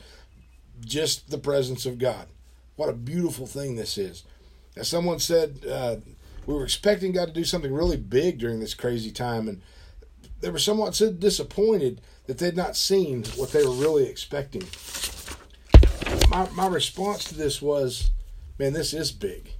just 0.83 1.29
the 1.29 1.37
presence 1.37 1.85
of 1.85 1.99
God. 1.99 2.27
What 2.75 2.89
a 2.89 2.93
beautiful 2.93 3.45
thing 3.45 3.75
this 3.75 3.97
is. 3.97 4.23
As 4.75 4.87
someone 4.87 5.19
said, 5.19 5.65
uh, 5.69 5.97
we 6.47 6.53
were 6.53 6.63
expecting 6.63 7.11
God 7.11 7.27
to 7.27 7.33
do 7.33 7.43
something 7.43 7.73
really 7.73 7.97
big 7.97 8.39
during 8.39 8.59
this 8.59 8.73
crazy 8.73 9.11
time, 9.11 9.47
and 9.47 9.61
they 10.39 10.49
were 10.49 10.59
somewhat 10.59 10.95
so 10.95 11.11
disappointed 11.11 12.01
that 12.25 12.39
they'd 12.39 12.55
not 12.55 12.75
seen 12.75 13.23
what 13.35 13.51
they 13.51 13.63
were 13.63 13.71
really 13.71 14.07
expecting. 14.07 14.63
My, 16.31 16.47
my 16.51 16.67
response 16.67 17.25
to 17.25 17.35
this 17.35 17.61
was, 17.61 18.11
man, 18.57 18.71
this 18.71 18.93
is 18.93 19.11
big. 19.11 19.51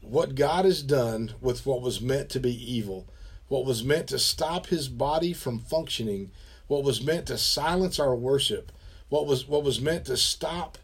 What 0.00 0.34
God 0.34 0.64
has 0.64 0.82
done 0.82 1.34
with 1.40 1.64
what 1.64 1.80
was 1.80 2.00
meant 2.00 2.28
to 2.30 2.40
be 2.40 2.74
evil, 2.74 3.06
what 3.46 3.64
was 3.64 3.84
meant 3.84 4.08
to 4.08 4.18
stop 4.18 4.66
his 4.66 4.88
body 4.88 5.32
from 5.32 5.60
functioning, 5.60 6.32
what 6.66 6.82
was 6.82 7.04
meant 7.04 7.26
to 7.26 7.38
silence 7.38 8.00
our 8.00 8.16
worship, 8.16 8.72
what 9.10 9.28
was 9.28 9.46
what 9.46 9.62
was 9.62 9.80
meant 9.80 10.06
to 10.06 10.16
stop 10.16 10.76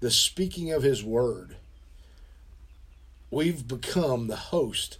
the 0.00 0.10
speaking 0.10 0.70
of 0.70 0.82
his 0.82 1.02
word. 1.02 1.56
We've 3.30 3.66
become 3.66 4.26
the 4.26 4.36
host 4.36 4.98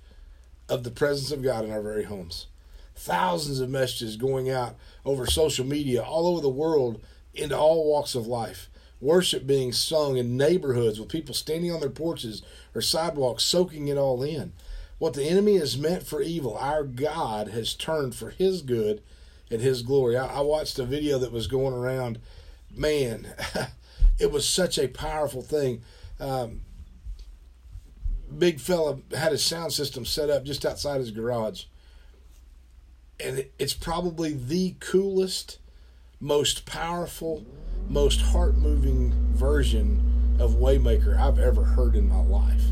of 0.70 0.84
the 0.84 0.90
presence 0.90 1.32
of 1.32 1.42
God 1.42 1.66
in 1.66 1.70
our 1.70 1.82
very 1.82 2.04
homes. 2.04 2.46
Thousands 2.94 3.60
of 3.60 3.68
messages 3.68 4.16
going 4.16 4.48
out 4.48 4.76
over 5.04 5.26
social 5.26 5.66
media 5.66 6.02
all 6.02 6.28
over 6.28 6.40
the 6.40 6.48
world 6.48 7.02
into 7.34 7.58
all 7.58 7.84
walks 7.84 8.14
of 8.14 8.26
life. 8.26 8.70
Worship 9.00 9.46
being 9.46 9.72
sung 9.72 10.16
in 10.16 10.36
neighborhoods 10.36 11.00
with 11.00 11.08
people 11.08 11.34
standing 11.34 11.72
on 11.72 11.80
their 11.80 11.88
porches 11.88 12.42
or 12.74 12.82
sidewalks 12.82 13.44
soaking 13.44 13.88
it 13.88 13.96
all 13.96 14.22
in. 14.22 14.52
What 14.98 15.14
the 15.14 15.24
enemy 15.24 15.56
has 15.56 15.78
meant 15.78 16.06
for 16.06 16.20
evil, 16.20 16.56
our 16.58 16.84
God 16.84 17.48
has 17.48 17.72
turned 17.72 18.14
for 18.14 18.30
his 18.30 18.60
good 18.60 19.02
and 19.50 19.62
his 19.62 19.82
glory. 19.82 20.16
I, 20.16 20.26
I 20.26 20.40
watched 20.40 20.78
a 20.78 20.84
video 20.84 21.18
that 21.18 21.32
was 21.32 21.46
going 21.46 21.72
around. 21.72 22.20
Man, 22.74 23.28
it 24.18 24.30
was 24.30 24.46
such 24.46 24.78
a 24.78 24.88
powerful 24.88 25.40
thing. 25.40 25.80
Um, 26.20 26.60
big 28.36 28.60
fella 28.60 28.98
had 29.16 29.32
his 29.32 29.42
sound 29.42 29.72
system 29.72 30.04
set 30.04 30.30
up 30.30 30.44
just 30.44 30.64
outside 30.64 31.00
his 31.00 31.10
garage. 31.10 31.64
And 33.18 33.46
it's 33.58 33.74
probably 33.74 34.32
the 34.32 34.76
coolest, 34.80 35.58
most 36.20 36.64
powerful, 36.64 37.44
most 37.90 38.20
heart 38.20 38.56
moving 38.56 39.12
version 39.34 40.00
of 40.38 40.52
Waymaker 40.52 41.18
I've 41.18 41.40
ever 41.40 41.64
heard 41.64 41.96
in 41.96 42.08
my 42.08 42.22
life. 42.22 42.62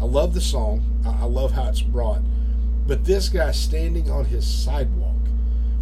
I 0.00 0.06
love 0.06 0.32
the 0.34 0.40
song, 0.40 0.82
I 1.06 1.26
love 1.26 1.52
how 1.52 1.68
it's 1.68 1.82
brought. 1.82 2.22
But 2.86 3.04
this 3.04 3.28
guy 3.28 3.52
standing 3.52 4.10
on 4.10 4.24
his 4.24 4.46
sidewalk, 4.46 5.14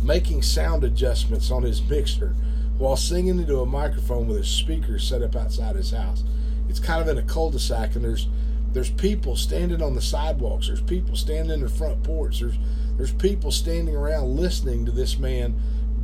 making 0.03 0.43
sound 0.43 0.83
adjustments 0.85 1.51
on 1.51 1.63
his 1.63 1.81
mixer 1.81 2.35
while 2.77 2.97
singing 2.97 3.39
into 3.39 3.61
a 3.61 3.67
microphone 3.67 4.27
with 4.27 4.39
his 4.39 4.49
speakers 4.49 5.09
set 5.09 5.23
up 5.23 5.37
outside 5.37 5.77
his 5.77 5.93
house. 5.93 6.25
It's 6.69 6.81
kind 6.81 7.01
of 7.01 7.09
in 7.09 7.23
a 7.23 7.27
cul-de-sac, 7.27 7.95
and 7.95 8.05
there's 8.05 8.27
there's 8.73 8.91
people 8.91 9.37
standing 9.37 9.83
on 9.83 9.95
the 9.95 10.01
sidewalks. 10.01 10.67
There's 10.67 10.81
people 10.81 11.15
standing 11.15 11.53
in 11.53 11.61
the 11.61 11.69
front 11.69 12.03
porch. 12.03 12.41
There's 12.41 12.57
there's 12.97 13.13
people 13.13 13.53
standing 13.53 13.95
around 13.95 14.37
listening 14.37 14.85
to 14.87 14.93
this 14.93 15.19
man 15.19 15.55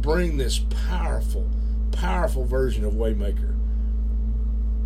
bring 0.00 0.37
this 0.37 0.61
powerful, 0.88 1.49
powerful 1.99 2.45
version 2.45 2.85
of 2.85 2.95
Waymaker. 2.95 3.57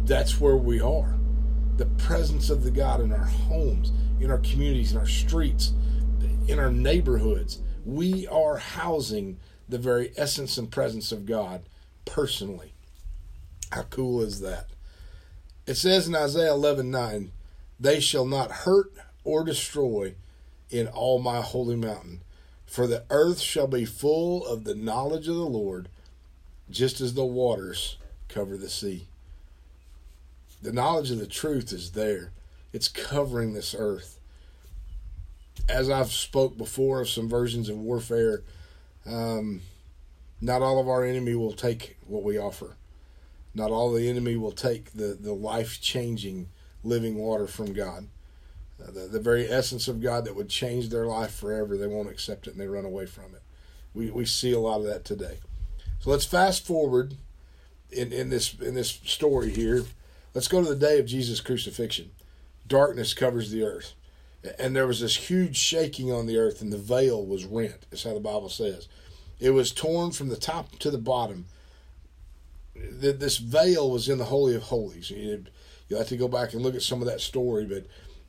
That's 0.06 0.40
where 0.40 0.56
we 0.56 0.80
are. 0.80 1.18
The 1.76 1.86
presence 1.86 2.48
of 2.48 2.64
the 2.64 2.70
God 2.70 3.00
in 3.00 3.12
our 3.12 3.18
homes, 3.18 3.92
in 4.18 4.30
our 4.30 4.38
communities, 4.38 4.92
in 4.92 4.98
our 4.98 5.06
streets, 5.06 5.72
in 6.48 6.58
our 6.58 6.70
neighborhoods. 6.70 7.60
We 7.84 8.26
are 8.28 8.56
housing 8.56 9.38
the 9.68 9.78
very 9.78 10.12
essence 10.16 10.56
and 10.56 10.70
presence 10.70 11.12
of 11.12 11.26
God 11.26 11.62
personally. 12.06 12.72
How 13.70 13.82
cool 13.82 14.22
is 14.22 14.40
that? 14.40 14.68
It 15.66 15.74
says 15.74 16.08
in 16.08 16.14
Isaiah 16.14 16.52
11 16.52 16.90
9, 16.90 17.30
they 17.78 18.00
shall 18.00 18.26
not 18.26 18.50
hurt 18.50 18.92
or 19.22 19.44
destroy 19.44 20.14
in 20.70 20.86
all 20.88 21.18
my 21.18 21.42
holy 21.42 21.76
mountain. 21.76 22.22
For 22.64 22.86
the 22.86 23.04
earth 23.10 23.40
shall 23.40 23.66
be 23.66 23.84
full 23.84 24.46
of 24.46 24.64
the 24.64 24.74
knowledge 24.74 25.28
of 25.28 25.36
the 25.36 25.42
Lord, 25.42 25.88
just 26.72 27.00
as 27.00 27.14
the 27.14 27.24
waters 27.24 27.98
cover 28.28 28.56
the 28.56 28.68
sea. 28.68 29.06
The 30.62 30.72
knowledge 30.72 31.10
of 31.10 31.18
the 31.18 31.26
truth 31.26 31.72
is 31.72 31.92
there. 31.92 32.32
It's 32.72 32.88
covering 32.88 33.52
this 33.52 33.74
earth. 33.78 34.18
As 35.68 35.90
I've 35.90 36.10
spoke 36.10 36.56
before 36.56 37.00
of 37.00 37.08
some 37.08 37.28
versions 37.28 37.68
of 37.68 37.78
warfare, 37.78 38.42
um, 39.06 39.62
not 40.40 40.62
all 40.62 40.80
of 40.80 40.88
our 40.88 41.04
enemy 41.04 41.34
will 41.34 41.52
take 41.52 41.96
what 42.06 42.22
we 42.22 42.38
offer. 42.38 42.76
Not 43.54 43.70
all 43.70 43.92
the 43.92 44.08
enemy 44.08 44.36
will 44.36 44.52
take 44.52 44.92
the, 44.92 45.16
the 45.20 45.32
life 45.32 45.80
changing 45.80 46.48
living 46.82 47.16
water 47.16 47.46
from 47.46 47.72
God. 47.72 48.08
Uh, 48.82 48.90
the, 48.90 49.00
the 49.00 49.20
very 49.20 49.48
essence 49.48 49.88
of 49.88 50.00
God 50.00 50.24
that 50.24 50.34
would 50.34 50.48
change 50.48 50.88
their 50.88 51.06
life 51.06 51.34
forever, 51.34 51.76
they 51.76 51.86
won't 51.86 52.10
accept 52.10 52.46
it 52.46 52.52
and 52.52 52.60
they 52.60 52.66
run 52.66 52.84
away 52.84 53.06
from 53.06 53.34
it. 53.34 53.42
We, 53.94 54.10
we 54.10 54.24
see 54.24 54.52
a 54.52 54.58
lot 54.58 54.80
of 54.80 54.86
that 54.86 55.04
today. 55.04 55.38
So 56.02 56.10
let's 56.10 56.24
fast 56.24 56.66
forward 56.66 57.14
in, 57.92 58.12
in 58.12 58.28
this 58.28 58.58
in 58.60 58.74
this 58.74 58.90
story 59.04 59.50
here. 59.50 59.84
Let's 60.34 60.48
go 60.48 60.60
to 60.60 60.68
the 60.68 60.74
day 60.74 60.98
of 60.98 61.06
Jesus' 61.06 61.40
crucifixion. 61.40 62.10
Darkness 62.66 63.14
covers 63.14 63.50
the 63.50 63.62
earth. 63.62 63.94
And 64.58 64.74
there 64.74 64.88
was 64.88 65.00
this 65.00 65.14
huge 65.14 65.56
shaking 65.56 66.10
on 66.10 66.26
the 66.26 66.38
earth, 66.38 66.60
and 66.60 66.72
the 66.72 66.78
veil 66.78 67.24
was 67.24 67.44
rent. 67.44 67.86
That's 67.88 68.02
how 68.02 68.14
the 68.14 68.20
Bible 68.20 68.48
says. 68.48 68.88
It 69.38 69.50
was 69.50 69.70
torn 69.70 70.10
from 70.10 70.28
the 70.28 70.36
top 70.36 70.76
to 70.80 70.90
the 70.90 70.98
bottom. 70.98 71.46
This 72.74 73.38
veil 73.38 73.88
was 73.88 74.08
in 74.08 74.18
the 74.18 74.24
Holy 74.24 74.56
of 74.56 74.64
Holies. 74.64 75.10
You'll 75.10 75.98
have 75.98 76.08
to 76.08 76.16
go 76.16 76.26
back 76.26 76.52
and 76.52 76.62
look 76.62 76.74
at 76.74 76.82
some 76.82 77.00
of 77.00 77.06
that 77.06 77.20
story, 77.20 77.64
but 77.64 77.86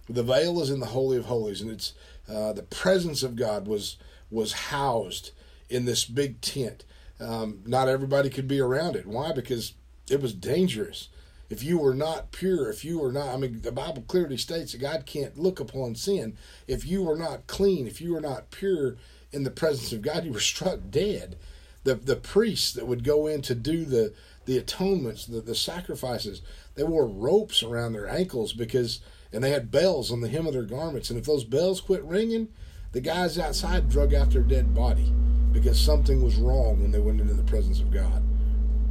the 0.08 0.22
veil 0.22 0.62
is 0.62 0.70
in 0.70 0.80
the 0.80 0.88
Holy 0.88 1.18
of 1.18 1.26
Holies, 1.26 1.62
and 1.62 1.72
it's 1.72 1.94
uh, 2.30 2.54
the 2.54 2.62
presence 2.62 3.24
of 3.24 3.36
God 3.36 3.68
was 3.68 3.98
was 4.30 4.54
housed 4.54 5.32
in 5.70 5.86
this 5.86 6.06
big 6.06 6.40
tent. 6.42 6.86
Um, 7.24 7.62
not 7.66 7.88
everybody 7.88 8.30
could 8.30 8.48
be 8.48 8.60
around 8.60 8.96
it. 8.96 9.06
Why? 9.06 9.32
Because 9.32 9.74
it 10.10 10.22
was 10.22 10.34
dangerous. 10.34 11.08
If 11.50 11.64
you 11.64 11.78
were 11.78 11.94
not 11.94 12.32
pure, 12.32 12.70
if 12.70 12.84
you 12.84 13.00
were 13.00 13.12
not, 13.12 13.34
I 13.34 13.38
mean, 13.38 13.62
the 13.62 13.72
Bible 13.72 14.04
clearly 14.08 14.38
states 14.38 14.72
that 14.72 14.82
God 14.82 15.06
can't 15.06 15.38
look 15.38 15.60
upon 15.60 15.96
sin. 15.96 16.36
If 16.68 16.86
you 16.86 17.04
were 17.04 17.18
not 17.18 17.48
clean, 17.48 17.88
if 17.88 18.02
you 18.02 18.14
were 18.14 18.22
not 18.22 18.52
pure 18.52 18.98
in 19.32 19.44
the 19.44 19.52
presence 19.52 19.94
of 19.94 20.02
God, 20.02 20.26
you 20.26 20.34
were 20.34 20.40
struck 20.40 20.80
dead. 20.90 21.38
The 21.84 21.96
the 21.96 22.16
priests 22.16 22.74
that 22.74 22.88
would 22.88 23.04
go 23.04 23.28
in 23.28 23.42
to 23.44 23.56
do 23.56 23.86
the 23.86 24.14
the 24.46 24.58
atonements, 24.58 25.26
the, 25.26 25.42
the 25.42 25.56
sacrifices, 25.56 26.42
they 26.76 26.84
wore 26.84 27.08
ropes 27.08 27.64
around 27.64 27.94
their 27.94 28.10
ankles 28.10 28.52
because, 28.52 29.00
and 29.32 29.44
they 29.44 29.52
had 29.52 29.72
bells 29.72 30.12
on 30.12 30.22
the 30.22 30.28
hem 30.28 30.48
of 30.48 30.54
their 30.54 30.64
garments. 30.64 31.10
And 31.10 31.20
if 31.20 31.26
those 31.26 31.46
bells 31.46 31.80
quit 31.80 32.04
ringing, 32.04 32.50
the 32.92 33.02
guys 33.02 33.40
outside 33.40 33.90
drug 33.90 34.14
out 34.14 34.32
their 34.32 34.44
dead 34.44 34.74
body 34.76 35.14
because 35.54 35.80
something 35.80 36.22
was 36.22 36.36
wrong 36.36 36.82
when 36.82 36.92
they 36.92 37.00
went 37.00 37.22
into 37.22 37.34
the 37.34 37.44
presence 37.44 37.80
of 37.80 37.92
God. 37.92 38.24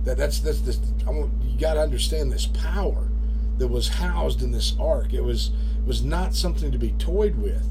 That 0.05 0.17
that's 0.17 0.41
that's 0.41 0.61
this. 0.61 0.79
Want 1.07 1.33
you 1.43 1.59
got 1.59 1.75
to 1.75 1.81
understand 1.81 2.33
this 2.33 2.47
power 2.47 3.09
that 3.59 3.69
was 3.69 3.89
housed 3.89 4.43
in 4.43 4.53
this 4.53 4.75
ark. 4.81 5.13
It 5.13 5.23
was 5.23 5.51
it 5.79 5.87
was 5.87 6.03
not 6.03 6.35
something 6.35 6.73
to 6.73 6.79
be 6.79 6.93
toyed 6.93 7.37
with. 7.37 7.69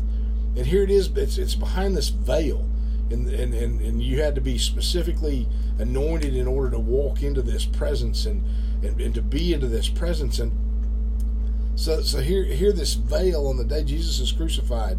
And 0.56 0.68
here 0.68 0.84
it 0.84 0.92
is. 0.92 1.08
It's 1.16 1.38
it's 1.38 1.56
behind 1.56 1.98
this 1.98 2.10
veil 2.10 2.68
and, 3.12 3.28
and, 3.28 3.54
and, 3.54 3.82
and 3.82 4.02
you 4.02 4.22
had 4.22 4.36
to 4.36 4.42
be 4.42 4.58
specifically 4.58 5.48
anointed 5.78 6.36
in 6.36 6.48
order 6.48 6.72
to 6.72 6.80
walk 6.80 7.22
into 7.22 7.42
this 7.42 7.66
presence 7.66 8.26
and, 8.26 8.44
and, 8.84 9.00
and 9.00 9.14
to 9.16 9.22
be 9.22 9.54
into 9.54 9.68
this 9.68 9.90
presence 9.90 10.40
and 10.40 10.52
so 11.76 12.02
so 12.02 12.20
here 12.20 12.44
here 12.44 12.72
this 12.72 12.94
veil 12.94 13.48
on 13.48 13.58
the 13.58 13.64
day 13.64 13.84
Jesus 13.84 14.20
is 14.20 14.32
crucified 14.32 14.98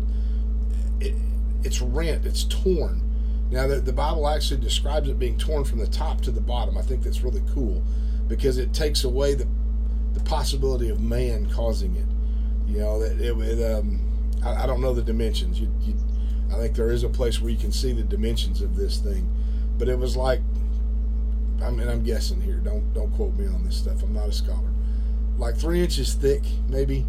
it, 1.00 1.14
it's 1.62 1.80
rent 1.80 2.25
it's 2.26 2.44
torn 2.44 3.02
now 3.52 3.66
the, 3.66 3.76
the 3.76 3.92
Bible 3.92 4.28
actually 4.28 4.61
describes 4.61 5.09
it 5.09 5.18
being 5.18 5.38
torn 5.38 5.64
from 5.64 5.78
the 5.78 5.87
top 5.87 6.21
to 6.23 6.30
the 6.30 6.40
bottom 6.40 6.76
I 6.76 6.82
think 6.82 7.02
that's 7.02 7.23
really 7.23 7.42
cool 7.54 7.82
because 8.28 8.59
it 8.59 8.73
takes 8.73 9.04
away 9.04 9.35
the 9.35 9.47
the 10.14 10.21
possibility 10.21 10.88
of 10.90 11.00
man 11.00 11.49
causing 11.50 11.97
it 11.97 12.06
you 12.71 12.80
know 12.80 13.00
it, 13.00 13.21
it, 13.21 13.38
it 13.38 13.75
um 13.75 14.00
I, 14.44 14.64
I, 14.64 14.66
don't 14.66 14.80
know 14.80 14.92
the 14.92 15.02
dimensions 15.02 15.59
you, 15.59 15.73
you 15.80 15.94
I 16.52 16.59
think 16.59 16.76
there 16.76 16.90
is 16.90 17.02
a 17.02 17.09
place 17.09 17.40
where 17.40 17.50
you 17.50 17.56
can 17.56 17.73
see 17.73 17.92
the 17.92 18.02
dimensions 18.02 18.61
of 18.61 18.76
this 18.76 18.99
thing, 18.99 19.28
but 19.78 19.88
it 19.88 19.99
was 19.99 20.16
like, 20.16 20.40
I 21.62 21.71
mean, 21.71 21.88
I'm 21.88 22.02
guessing 22.02 22.40
here. 22.40 22.56
Don't 22.56 22.92
don't 22.92 23.11
quote 23.12 23.37
me 23.37 23.47
on 23.47 23.64
this 23.64 23.76
stuff. 23.76 24.02
I'm 24.02 24.12
not 24.12 24.28
a 24.28 24.32
scholar. 24.32 24.71
Like 25.38 25.56
three 25.56 25.82
inches 25.82 26.14
thick, 26.14 26.42
maybe. 26.68 27.06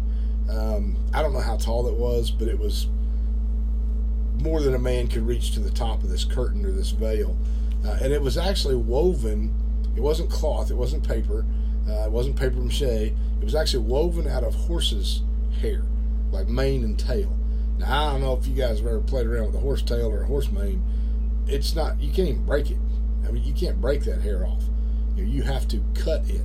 Um, 0.50 0.96
I 1.12 1.22
don't 1.22 1.32
know 1.32 1.40
how 1.40 1.56
tall 1.56 1.88
it 1.88 1.94
was, 1.94 2.30
but 2.30 2.48
it 2.48 2.58
was 2.58 2.86
more 4.44 4.60
than 4.60 4.74
a 4.74 4.78
man 4.78 5.08
could 5.08 5.26
reach 5.26 5.52
to 5.52 5.60
the 5.60 5.70
top 5.70 6.02
of 6.02 6.10
this 6.10 6.22
curtain 6.22 6.66
or 6.66 6.70
this 6.70 6.90
veil, 6.90 7.36
uh, 7.84 7.98
and 8.02 8.12
it 8.12 8.20
was 8.20 8.36
actually 8.36 8.76
woven. 8.76 9.52
It 9.96 10.00
wasn't 10.00 10.30
cloth. 10.30 10.70
It 10.70 10.74
wasn't 10.76 11.06
paper. 11.06 11.46
Uh, 11.88 12.04
it 12.04 12.10
wasn't 12.10 12.36
paper 12.36 12.56
mache. 12.56 12.82
It 12.82 13.14
was 13.42 13.54
actually 13.54 13.84
woven 13.84 14.28
out 14.28 14.44
of 14.44 14.54
horses' 14.54 15.22
hair, 15.60 15.82
like 16.30 16.46
mane 16.46 16.84
and 16.84 16.98
tail. 16.98 17.34
Now 17.78 18.08
I 18.08 18.12
don't 18.12 18.20
know 18.20 18.34
if 18.34 18.46
you 18.46 18.54
guys 18.54 18.78
have 18.78 18.86
ever 18.86 19.00
played 19.00 19.26
around 19.26 19.46
with 19.46 19.56
a 19.56 19.60
horse 19.60 19.82
tail 19.82 20.12
or 20.12 20.22
a 20.22 20.26
horse 20.26 20.50
mane. 20.50 20.82
It's 21.46 21.74
not 21.74 22.00
you 22.00 22.12
can't 22.12 22.28
even 22.28 22.44
break 22.44 22.70
it. 22.70 22.78
I 23.26 23.30
mean 23.30 23.44
you 23.44 23.54
can't 23.54 23.80
break 23.80 24.04
that 24.04 24.20
hair 24.20 24.46
off. 24.46 24.62
You, 25.16 25.24
know, 25.24 25.30
you 25.30 25.42
have 25.42 25.66
to 25.68 25.82
cut 25.94 26.28
it. 26.28 26.42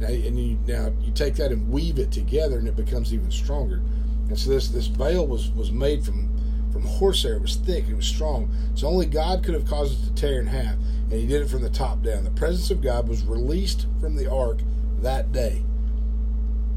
Now 0.00 0.06
and 0.06 0.38
you 0.38 0.58
now 0.66 0.92
you 1.02 1.12
take 1.12 1.34
that 1.36 1.52
and 1.52 1.70
weave 1.70 1.98
it 1.98 2.12
together 2.12 2.58
and 2.58 2.68
it 2.68 2.76
becomes 2.76 3.12
even 3.12 3.30
stronger. 3.30 3.82
And 4.28 4.38
so 4.38 4.50
this 4.50 4.68
this 4.68 4.86
veil 4.86 5.26
was 5.26 5.50
was 5.50 5.70
made 5.70 6.04
from 6.04 6.31
from 6.72 6.82
horsehair. 6.82 7.34
It 7.34 7.42
was 7.42 7.56
thick, 7.56 7.88
it 7.88 7.94
was 7.94 8.06
strong. 8.06 8.54
So 8.74 8.88
only 8.88 9.06
God 9.06 9.44
could 9.44 9.54
have 9.54 9.66
caused 9.66 10.02
it 10.02 10.06
to 10.06 10.14
tear 10.14 10.40
in 10.40 10.46
half, 10.46 10.74
and 10.74 11.12
he 11.12 11.26
did 11.26 11.42
it 11.42 11.48
from 11.48 11.62
the 11.62 11.70
top 11.70 12.02
down. 12.02 12.24
The 12.24 12.30
presence 12.30 12.70
of 12.70 12.80
God 12.80 13.08
was 13.08 13.24
released 13.24 13.86
from 14.00 14.16
the 14.16 14.30
ark 14.30 14.60
that 15.00 15.32
day. 15.32 15.62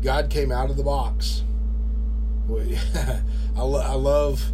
God 0.02 0.30
came 0.30 0.52
out 0.52 0.70
of 0.70 0.78
the 0.78 0.84
box. 0.84 1.44
I, 2.50 3.62
lo- 3.62 3.82
I 3.82 3.94
love 3.94 4.52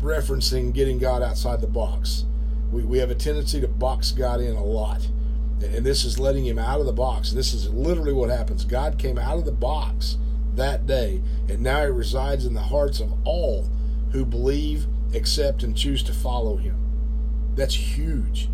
referencing 0.00 0.72
getting 0.72 0.98
God 0.98 1.22
outside 1.22 1.60
the 1.60 1.66
box. 1.66 2.24
We, 2.72 2.82
we 2.82 2.98
have 2.98 3.10
a 3.10 3.14
tendency 3.14 3.60
to 3.60 3.68
box 3.68 4.10
God 4.10 4.40
in 4.40 4.56
a 4.56 4.64
lot. 4.64 5.08
And 5.62 5.86
this 5.86 6.04
is 6.04 6.18
letting 6.18 6.44
him 6.44 6.58
out 6.58 6.80
of 6.80 6.86
the 6.86 6.92
box. 6.92 7.32
This 7.32 7.54
is 7.54 7.70
literally 7.70 8.12
what 8.12 8.30
happens. 8.30 8.64
God 8.64 8.98
came 8.98 9.18
out 9.18 9.38
of 9.38 9.44
the 9.44 9.52
box 9.52 10.18
that 10.56 10.86
day, 10.86 11.22
and 11.48 11.60
now 11.60 11.82
he 11.82 11.90
resides 11.90 12.44
in 12.44 12.54
the 12.54 12.60
hearts 12.60 13.00
of 13.00 13.12
all 13.24 13.68
who 14.14 14.24
believe, 14.24 14.86
accept, 15.12 15.64
and 15.64 15.76
choose 15.76 16.00
to 16.04 16.12
follow 16.12 16.56
him. 16.56 16.76
That's 17.56 17.74
huge. 17.74 18.48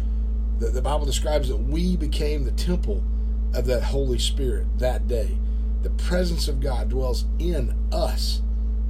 The, 0.59 0.71
the 0.71 0.81
Bible 0.81 1.05
describes 1.05 1.49
that 1.49 1.57
we 1.59 1.99
became 1.99 2.45
the 2.45 2.51
temple 2.53 3.05
of 3.53 3.67
that 3.67 3.83
Holy 3.83 4.19
Spirit 4.19 4.67
that 4.79 5.07
day. 5.07 5.37
The 5.83 5.91
presence 5.91 6.49
of 6.49 6.61
God 6.61 6.89
dwells 6.89 7.27
in 7.39 7.75
us, 7.93 8.41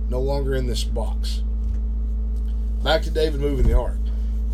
no 0.08 0.20
longer 0.20 0.54
in 0.54 0.68
this 0.68 0.84
box. 0.84 1.42
Back 2.84 3.02
to 3.02 3.10
David 3.10 3.40
moving 3.40 3.66
the 3.66 3.76
ark. 3.76 3.98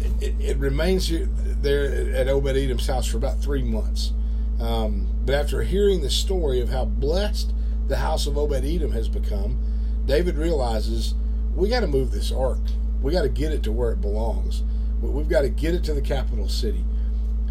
It, 0.01 0.23
it, 0.23 0.35
it 0.41 0.57
remains 0.57 1.09
here, 1.09 1.29
there 1.61 2.15
at 2.15 2.29
Obed 2.29 2.57
Edom's 2.57 2.87
house 2.87 3.07
for 3.07 3.19
about 3.19 3.43
three 3.43 3.63
months. 3.63 4.15
Um, 4.59 5.07
but 5.27 5.35
after 5.35 5.65
hearing 5.65 6.01
the 6.01 6.09
story 6.11 6.63
of 6.63 6.71
how 6.71 6.87
blessed 6.87 7.53
the 7.89 7.99
house 7.99 8.27
of 8.27 8.39
Obed 8.39 8.65
Edom 8.65 8.93
has 8.93 9.11
become, 9.11 9.59
David 10.07 10.37
realizes 10.37 11.15
we 11.57 11.69
got 11.69 11.81
to 11.81 11.87
move 11.87 12.13
this 12.13 12.31
ark. 12.31 12.61
We 13.03 13.13
got 13.13 13.23
to 13.23 13.29
get 13.29 13.53
it 13.53 13.63
to 13.65 13.73
where 13.73 13.91
it 13.93 14.01
belongs. 14.01 14.63
We've 15.01 15.29
got 15.29 15.43
to 15.43 15.49
get 15.49 15.75
it 15.75 15.85
to 15.85 15.95
the 15.95 16.01
capital 16.01 16.49
city. 16.49 16.85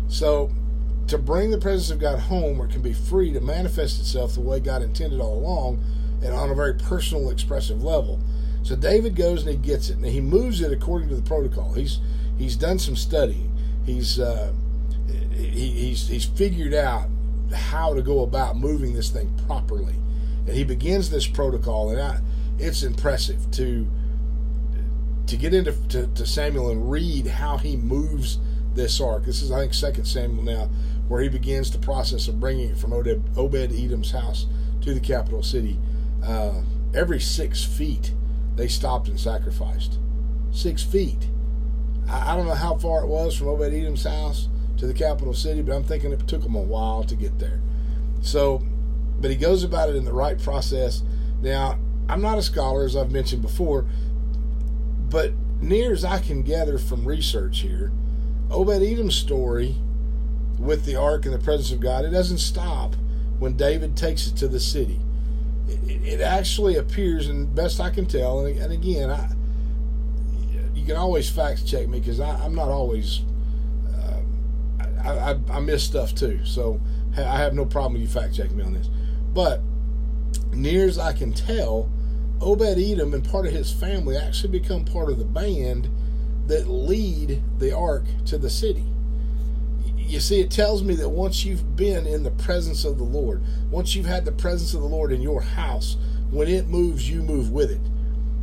So, 0.07 0.51
to 1.07 1.17
bring 1.17 1.51
the 1.51 1.57
presence 1.57 1.91
of 1.91 1.99
God 1.99 2.19
home 2.19 2.57
where 2.57 2.67
it 2.67 2.71
can 2.71 2.81
be 2.81 2.93
free 2.93 3.31
to 3.33 3.39
manifest 3.39 3.99
itself 3.99 4.33
the 4.33 4.41
way 4.41 4.59
God 4.59 4.81
intended 4.81 5.19
all 5.19 5.37
along 5.37 5.83
and 6.23 6.33
on 6.33 6.49
a 6.49 6.55
very 6.55 6.73
personal, 6.73 7.29
expressive 7.29 7.83
level. 7.83 8.19
So 8.63 8.75
David 8.75 9.15
goes 9.15 9.45
and 9.45 9.51
he 9.51 9.57
gets 9.57 9.89
it, 9.89 9.97
and 9.97 10.05
he 10.05 10.19
moves 10.19 10.61
it 10.61 10.71
according 10.71 11.09
to 11.09 11.15
the 11.15 11.21
protocol. 11.21 11.73
He's 11.73 11.99
he's 12.37 12.55
done 12.55 12.79
some 12.79 12.95
studying. 12.95 13.55
He's 13.85 14.19
uh, 14.19 14.51
he, 15.31 15.69
he's 15.69 16.07
he's 16.07 16.25
figured 16.25 16.73
out 16.73 17.07
how 17.53 17.93
to 17.93 18.01
go 18.01 18.23
about 18.23 18.57
moving 18.57 18.95
this 18.95 19.11
thing 19.11 19.39
properly, 19.45 19.95
and 20.47 20.55
he 20.55 20.63
begins 20.63 21.11
this 21.11 21.27
protocol, 21.27 21.91
and 21.91 22.01
I, 22.01 22.21
it's 22.59 22.83
impressive 22.83 23.49
to 23.51 23.87
to 25.27 25.37
get 25.37 25.53
into 25.53 25.71
to, 25.89 26.07
to 26.07 26.25
Samuel 26.25 26.69
and 26.69 26.89
read 26.89 27.27
how 27.27 27.57
he 27.57 27.75
moves 27.75 28.39
this 28.73 29.01
ark. 29.01 29.25
This 29.25 29.41
is 29.41 29.51
I 29.51 29.61
think 29.61 29.73
Second 29.73 30.05
Samuel 30.05 30.43
now, 30.43 30.69
where 31.07 31.21
he 31.21 31.29
begins 31.29 31.71
the 31.71 31.79
process 31.79 32.27
of 32.27 32.39
bringing 32.39 32.69
it 32.69 32.77
from 32.77 32.93
Obed 32.93 33.73
Edom's 33.73 34.11
house 34.11 34.45
to 34.81 34.93
the 34.93 34.99
capital 34.99 35.43
city. 35.43 35.79
Uh, 36.23 36.61
every 36.93 37.19
six 37.19 37.63
feet, 37.63 38.13
they 38.55 38.67
stopped 38.67 39.07
and 39.07 39.19
sacrificed. 39.19 39.99
Six 40.51 40.83
feet. 40.83 41.29
I, 42.07 42.33
I 42.33 42.35
don't 42.35 42.45
know 42.45 42.53
how 42.53 42.75
far 42.75 43.03
it 43.03 43.07
was 43.07 43.35
from 43.35 43.47
Obed 43.47 43.73
Edom's 43.73 44.03
house 44.03 44.49
to 44.77 44.87
the 44.87 44.93
capital 44.93 45.33
city, 45.33 45.61
but 45.61 45.75
I'm 45.75 45.83
thinking 45.83 46.11
it 46.11 46.27
took 46.27 46.43
him 46.43 46.55
a 46.55 46.61
while 46.61 47.03
to 47.05 47.15
get 47.15 47.39
there. 47.39 47.61
So, 48.21 48.61
but 49.19 49.31
he 49.31 49.37
goes 49.37 49.63
about 49.63 49.89
it 49.89 49.95
in 49.95 50.05
the 50.05 50.13
right 50.13 50.41
process. 50.41 51.03
Now, 51.41 51.79
I'm 52.07 52.21
not 52.21 52.37
a 52.37 52.41
scholar, 52.41 52.83
as 52.83 52.95
I've 52.95 53.11
mentioned 53.11 53.41
before, 53.41 53.85
but 55.09 55.31
near 55.61 55.91
as 55.91 56.05
I 56.05 56.19
can 56.19 56.43
gather 56.43 56.77
from 56.77 57.05
research 57.05 57.59
here, 57.59 57.91
Obed 58.51 58.81
Edom's 58.81 59.15
story 59.15 59.75
with 60.59 60.85
the 60.85 60.95
ark 60.95 61.25
and 61.25 61.33
the 61.33 61.39
presence 61.39 61.71
of 61.71 61.79
God, 61.79 62.05
it 62.05 62.11
doesn't 62.11 62.37
stop 62.37 62.95
when 63.39 63.57
David 63.57 63.97
takes 63.97 64.27
it 64.27 64.35
to 64.37 64.47
the 64.47 64.59
city. 64.59 64.99
It, 65.67 66.05
it 66.05 66.21
actually 66.21 66.75
appears, 66.75 67.27
and 67.27 67.53
best 67.53 67.79
I 67.79 67.89
can 67.89 68.05
tell, 68.05 68.45
and, 68.45 68.57
and 68.57 68.71
again, 68.71 69.09
I, 69.09 69.29
you 70.73 70.85
can 70.85 70.95
always 70.95 71.29
fact 71.29 71.65
check 71.65 71.87
me 71.87 71.99
because 71.99 72.19
I'm 72.19 72.53
not 72.53 72.69
always. 72.69 73.21
Uh, 73.91 74.21
I, 75.03 75.31
I, 75.31 75.39
I, 75.49 75.59
miss 75.59 75.83
stuff 75.83 76.13
too, 76.13 76.45
so 76.45 76.79
I 77.17 77.37
have 77.37 77.53
no 77.53 77.65
problem 77.65 77.93
with 77.93 78.03
you 78.03 78.07
fact 78.07 78.35
checking 78.35 78.57
me 78.57 78.63
on 78.63 78.73
this. 78.73 78.89
But 79.33 79.61
near 80.53 80.85
as 80.85 80.99
I 80.99 81.13
can 81.13 81.33
tell, 81.33 81.89
Obed 82.45 82.77
Edom 82.77 83.13
and 83.13 83.27
part 83.27 83.45
of 83.45 83.51
his 83.51 83.71
family 83.71 84.15
actually 84.15 84.59
become 84.59 84.85
part 84.85 85.09
of 85.09 85.17
the 85.17 85.25
band 85.25 85.89
that 86.47 86.67
lead 86.67 87.41
the 87.57 87.75
ark 87.75 88.05
to 88.27 88.37
the 88.37 88.49
city. 88.49 88.85
You 89.97 90.19
see, 90.19 90.39
it 90.39 90.51
tells 90.51 90.83
me 90.83 90.93
that 90.95 91.09
once 91.09 91.43
you've 91.43 91.75
been 91.75 92.05
in 92.05 92.23
the 92.23 92.31
presence 92.31 92.85
of 92.85 92.97
the 92.97 93.03
Lord, 93.03 93.41
once 93.71 93.95
you've 93.95 94.05
had 94.05 94.25
the 94.25 94.31
presence 94.31 94.73
of 94.75 94.81
the 94.81 94.87
Lord 94.87 95.11
in 95.11 95.21
your 95.21 95.41
house, 95.41 95.97
when 96.29 96.47
it 96.47 96.67
moves, 96.67 97.09
you 97.09 97.23
move 97.23 97.51
with 97.51 97.71
it 97.71 97.81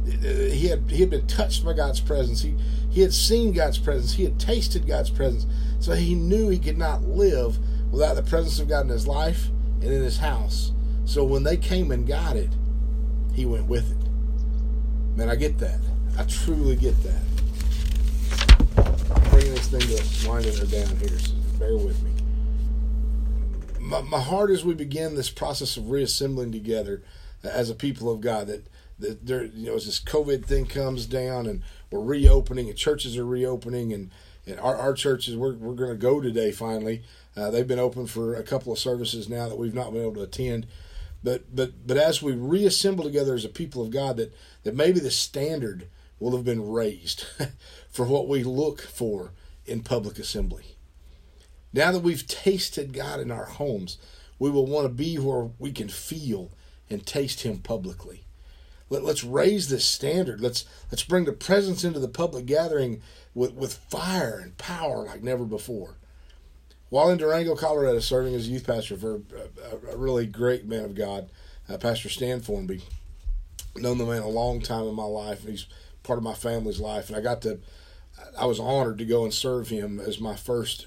he 0.04 0.66
had 0.68 0.90
he 0.90 1.00
had 1.00 1.10
been 1.10 1.26
touched 1.26 1.64
by 1.64 1.72
God's 1.72 2.00
presence. 2.00 2.42
He 2.42 2.54
he 2.90 3.00
had 3.02 3.12
seen 3.12 3.52
God's 3.52 3.78
presence. 3.78 4.14
He 4.14 4.24
had 4.24 4.38
tasted 4.38 4.86
God's 4.86 5.10
presence. 5.10 5.46
So 5.80 5.92
he 5.92 6.14
knew 6.14 6.48
he 6.48 6.58
could 6.58 6.78
not 6.78 7.02
live 7.02 7.58
without 7.90 8.14
the 8.14 8.22
presence 8.22 8.58
of 8.58 8.68
God 8.68 8.82
in 8.82 8.88
his 8.88 9.06
life 9.06 9.48
and 9.80 9.92
in 9.92 10.02
his 10.02 10.18
house. 10.18 10.72
So 11.04 11.24
when 11.24 11.42
they 11.42 11.56
came 11.56 11.90
and 11.90 12.06
got 12.06 12.36
it, 12.36 12.50
he 13.34 13.46
went 13.46 13.66
with 13.66 13.90
it. 13.90 15.16
Man, 15.16 15.28
I 15.28 15.36
get 15.36 15.58
that. 15.58 15.80
I 16.18 16.24
truly 16.24 16.76
get 16.76 16.94
that. 17.02 17.22
I'm 19.14 19.30
bringing 19.30 19.54
this 19.54 19.68
thing 19.68 19.80
to 19.80 20.28
winding 20.28 20.56
her 20.56 20.66
down 20.66 20.96
here, 20.96 21.18
so 21.18 21.34
bear 21.58 21.76
with 21.76 22.02
me. 22.02 22.10
My, 23.80 24.00
my 24.02 24.20
heart 24.20 24.50
as 24.50 24.64
we 24.64 24.74
begin 24.74 25.14
this 25.14 25.30
process 25.30 25.76
of 25.76 25.90
reassembling 25.90 26.52
together 26.52 27.02
as 27.42 27.68
a 27.70 27.74
people 27.74 28.10
of 28.10 28.20
God 28.20 28.46
that 28.46 28.66
there, 28.98 29.44
you 29.44 29.66
know, 29.66 29.74
as 29.74 29.86
this 29.86 30.00
COVID 30.00 30.44
thing 30.44 30.66
comes 30.66 31.06
down 31.06 31.46
and 31.46 31.62
we're 31.90 32.00
reopening 32.00 32.68
and 32.68 32.76
churches 32.76 33.16
are 33.16 33.26
reopening 33.26 33.92
and, 33.92 34.10
and 34.46 34.58
our, 34.60 34.76
our 34.76 34.94
churches, 34.94 35.36
we're, 35.36 35.54
we're 35.54 35.74
going 35.74 35.90
to 35.90 35.96
go 35.96 36.20
today 36.20 36.52
finally. 36.52 37.02
Uh, 37.36 37.50
they've 37.50 37.66
been 37.66 37.78
open 37.78 38.06
for 38.06 38.34
a 38.34 38.42
couple 38.42 38.72
of 38.72 38.78
services 38.78 39.28
now 39.28 39.48
that 39.48 39.58
we've 39.58 39.74
not 39.74 39.92
been 39.92 40.02
able 40.02 40.14
to 40.14 40.22
attend. 40.22 40.66
But, 41.22 41.54
but, 41.54 41.86
but 41.86 41.96
as 41.96 42.22
we 42.22 42.32
reassemble 42.32 43.04
together 43.04 43.34
as 43.34 43.44
a 43.44 43.48
people 43.48 43.82
of 43.82 43.90
God, 43.90 44.16
that, 44.16 44.34
that 44.64 44.74
maybe 44.74 45.00
the 45.00 45.10
standard 45.10 45.86
will 46.18 46.36
have 46.36 46.44
been 46.44 46.70
raised 46.70 47.26
for 47.90 48.06
what 48.06 48.28
we 48.28 48.42
look 48.42 48.80
for 48.80 49.32
in 49.66 49.82
public 49.82 50.18
assembly. 50.18 50.76
Now 51.72 51.92
that 51.92 52.02
we've 52.02 52.26
tasted 52.26 52.92
God 52.92 53.20
in 53.20 53.30
our 53.30 53.46
homes, 53.46 53.98
we 54.38 54.50
will 54.50 54.66
want 54.66 54.86
to 54.86 54.92
be 54.92 55.16
where 55.18 55.50
we 55.58 55.72
can 55.72 55.88
feel 55.88 56.50
and 56.90 57.06
taste 57.06 57.42
Him 57.42 57.58
publicly. 57.58 58.24
Let, 58.90 59.04
us 59.04 59.24
raise 59.24 59.68
this 59.68 59.86
standard. 59.86 60.40
Let's 60.40 60.66
let's 60.90 61.04
bring 61.04 61.24
the 61.24 61.32
presence 61.32 61.82
into 61.82 61.98
the 61.98 62.08
public 62.08 62.44
gathering 62.44 63.00
with, 63.32 63.54
with 63.54 63.72
fire 63.72 64.38
and 64.38 64.58
power 64.58 65.06
like 65.06 65.22
never 65.22 65.44
before. 65.44 65.96
While 66.92 67.08
in 67.08 67.16
Durango, 67.16 67.56
Colorado, 67.56 68.00
serving 68.00 68.34
as 68.34 68.50
youth 68.50 68.66
pastor 68.66 68.98
for 68.98 69.14
a, 69.14 69.92
a 69.92 69.96
really 69.96 70.26
great 70.26 70.66
man 70.66 70.84
of 70.84 70.94
God, 70.94 71.30
uh, 71.68 71.78
Pastor 71.78 72.10
Stan 72.10 72.40
Formby. 72.40 72.82
Known 73.74 73.96
the 73.96 74.04
man 74.04 74.20
a 74.20 74.28
long 74.28 74.60
time 74.60 74.86
in 74.86 74.94
my 74.94 75.04
life. 75.04 75.46
He's 75.46 75.66
part 76.02 76.18
of 76.18 76.22
my 76.22 76.34
family's 76.34 76.80
life, 76.80 77.08
and 77.08 77.16
I 77.16 77.22
got 77.22 77.40
to. 77.42 77.60
I 78.38 78.44
was 78.44 78.60
honored 78.60 78.98
to 78.98 79.06
go 79.06 79.24
and 79.24 79.32
serve 79.32 79.68
him 79.68 79.98
as 79.98 80.20
my 80.20 80.36
first 80.36 80.86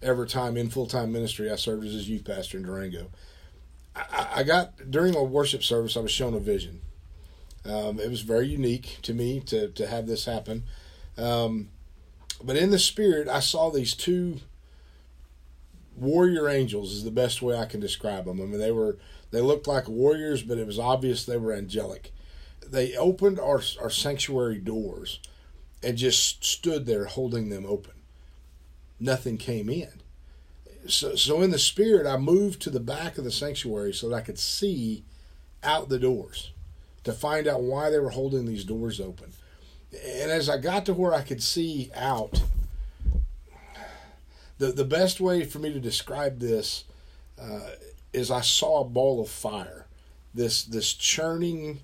ever 0.00 0.24
time 0.24 0.56
in 0.56 0.70
full 0.70 0.86
time 0.86 1.12
ministry. 1.12 1.50
I 1.50 1.56
served 1.56 1.84
as 1.84 1.92
his 1.92 2.08
youth 2.08 2.24
pastor 2.24 2.56
in 2.56 2.64
Durango. 2.64 3.10
I, 3.94 4.28
I 4.36 4.42
got 4.44 4.90
during 4.90 5.14
a 5.14 5.22
worship 5.22 5.62
service. 5.62 5.98
I 5.98 6.00
was 6.00 6.10
shown 6.10 6.32
a 6.32 6.40
vision 6.40 6.80
um, 7.64 8.00
it 8.00 8.10
was 8.10 8.22
very 8.22 8.48
unique 8.48 8.98
to 9.02 9.14
me 9.14 9.40
to, 9.40 9.68
to 9.68 9.86
have 9.86 10.06
this 10.06 10.24
happen. 10.24 10.64
Um, 11.16 11.68
but 12.42 12.56
in 12.56 12.70
the 12.70 12.78
spirit, 12.78 13.28
I 13.28 13.40
saw 13.40 13.70
these 13.70 13.94
two 13.94 14.40
warrior 15.96 16.48
angels 16.48 16.92
is 16.92 17.04
the 17.04 17.10
best 17.10 17.42
way 17.42 17.56
I 17.56 17.66
can 17.66 17.80
describe 17.80 18.24
them. 18.24 18.40
I 18.40 18.44
mean, 18.44 18.58
they 18.58 18.72
were 18.72 18.98
they 19.30 19.40
looked 19.40 19.66
like 19.66 19.88
warriors, 19.88 20.42
but 20.42 20.58
it 20.58 20.66
was 20.66 20.78
obvious 20.78 21.24
they 21.24 21.36
were 21.36 21.52
angelic. 21.52 22.12
They 22.66 22.96
opened 22.96 23.38
our 23.38 23.62
our 23.80 23.90
sanctuary 23.90 24.58
doors 24.58 25.20
and 25.82 25.96
just 25.96 26.44
stood 26.44 26.86
there 26.86 27.06
holding 27.06 27.48
them 27.48 27.66
open. 27.66 27.94
Nothing 29.00 29.36
came 29.36 29.68
in. 29.68 30.02
So, 30.86 31.14
so 31.14 31.42
in 31.42 31.50
the 31.50 31.58
spirit, 31.58 32.06
I 32.06 32.16
moved 32.16 32.62
to 32.62 32.70
the 32.70 32.80
back 32.80 33.18
of 33.18 33.24
the 33.24 33.30
sanctuary 33.30 33.92
so 33.92 34.08
that 34.08 34.16
I 34.16 34.20
could 34.20 34.38
see 34.38 35.04
out 35.62 35.88
the 35.88 35.98
doors 35.98 36.52
to 37.04 37.12
find 37.12 37.46
out 37.46 37.62
why 37.62 37.90
they 37.90 37.98
were 37.98 38.10
holding 38.10 38.46
these 38.46 38.64
doors 38.64 39.00
open. 39.00 39.32
And 39.92 40.30
as 40.30 40.48
I 40.48 40.58
got 40.58 40.86
to 40.86 40.94
where 40.94 41.14
I 41.14 41.22
could 41.22 41.42
see 41.42 41.90
out, 41.94 42.42
the, 44.62 44.70
the 44.70 44.84
best 44.84 45.20
way 45.20 45.44
for 45.44 45.58
me 45.58 45.72
to 45.72 45.80
describe 45.80 46.38
this 46.38 46.84
uh, 47.36 47.70
is 48.12 48.30
I 48.30 48.42
saw 48.42 48.82
a 48.82 48.88
ball 48.88 49.20
of 49.20 49.28
fire, 49.28 49.86
this 50.32 50.62
this 50.62 50.92
churning 50.92 51.80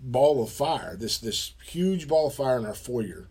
ball 0.00 0.40
of 0.40 0.52
fire, 0.52 0.94
this 0.94 1.18
this 1.18 1.54
huge 1.64 2.06
ball 2.06 2.28
of 2.28 2.34
fire 2.34 2.56
in 2.56 2.64
our 2.64 2.72
foyer, 2.72 3.26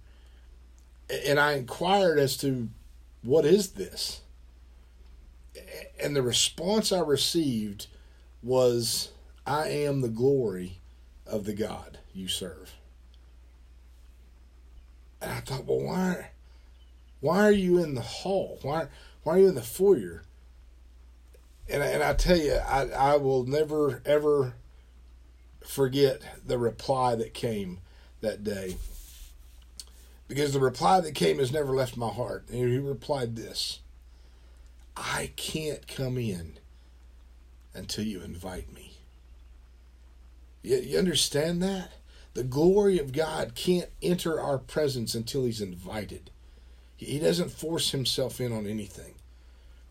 and 1.26 1.40
I 1.40 1.54
inquired 1.54 2.20
as 2.20 2.36
to 2.38 2.68
what 3.22 3.46
is 3.46 3.70
this, 3.70 4.20
and 5.98 6.14
the 6.14 6.22
response 6.22 6.92
I 6.92 7.00
received 7.00 7.88
was, 8.44 9.12
"I 9.46 9.70
am 9.70 10.02
the 10.02 10.10
glory 10.10 10.80
of 11.26 11.46
the 11.46 11.54
God 11.54 12.00
you 12.14 12.28
serve." 12.28 12.74
And 15.22 15.32
I 15.32 15.40
thought, 15.40 15.66
well, 15.66 15.84
why, 15.86 16.32
why 17.22 17.44
are 17.46 17.52
you 17.52 17.82
in 17.82 17.96
the 17.96 18.02
hall? 18.02 18.60
Why, 18.64 18.88
why 19.24 19.36
are 19.36 19.40
you 19.40 19.48
in 19.48 19.56
the 19.56 19.62
foyer? 19.62 20.24
And 21.70 21.82
and 21.82 22.04
I 22.04 22.14
tell 22.14 22.38
you, 22.38 22.54
I 22.54 22.90
I 22.90 23.16
will 23.16 23.46
never 23.46 24.02
ever 24.06 24.56
forget 25.64 26.22
the 26.46 26.58
reply 26.58 27.16
that 27.16 27.34
came 27.34 27.80
that 28.20 28.44
day. 28.44 28.76
Because 30.28 30.54
the 30.54 30.60
reply 30.60 31.02
that 31.02 31.14
came 31.14 31.40
has 31.40 31.52
never 31.52 31.74
left 31.74 31.98
my 31.98 32.10
heart. 32.10 32.46
And 32.50 32.58
he 32.58 32.78
replied 32.78 33.36
this 33.36 33.80
I 34.96 35.32
can't 35.36 35.88
come 35.88 36.18
in 36.18 36.54
until 37.74 38.06
you 38.06 38.22
invite 38.22 38.74
me. 38.74 38.98
You, 40.62 40.78
you 40.78 40.98
understand 40.98 41.62
that? 41.64 41.92
The 42.34 42.44
glory 42.44 42.98
of 42.98 43.12
God 43.12 43.56
can't 43.56 43.90
enter 44.02 44.40
our 44.40 44.58
presence 44.58 45.16
until 45.16 45.44
he's 45.44 45.62
invited. 45.62 46.32
He 47.02 47.18
doesn't 47.18 47.50
force 47.50 47.90
himself 47.90 48.40
in 48.40 48.54
on 48.54 48.68
anything. 48.68 49.16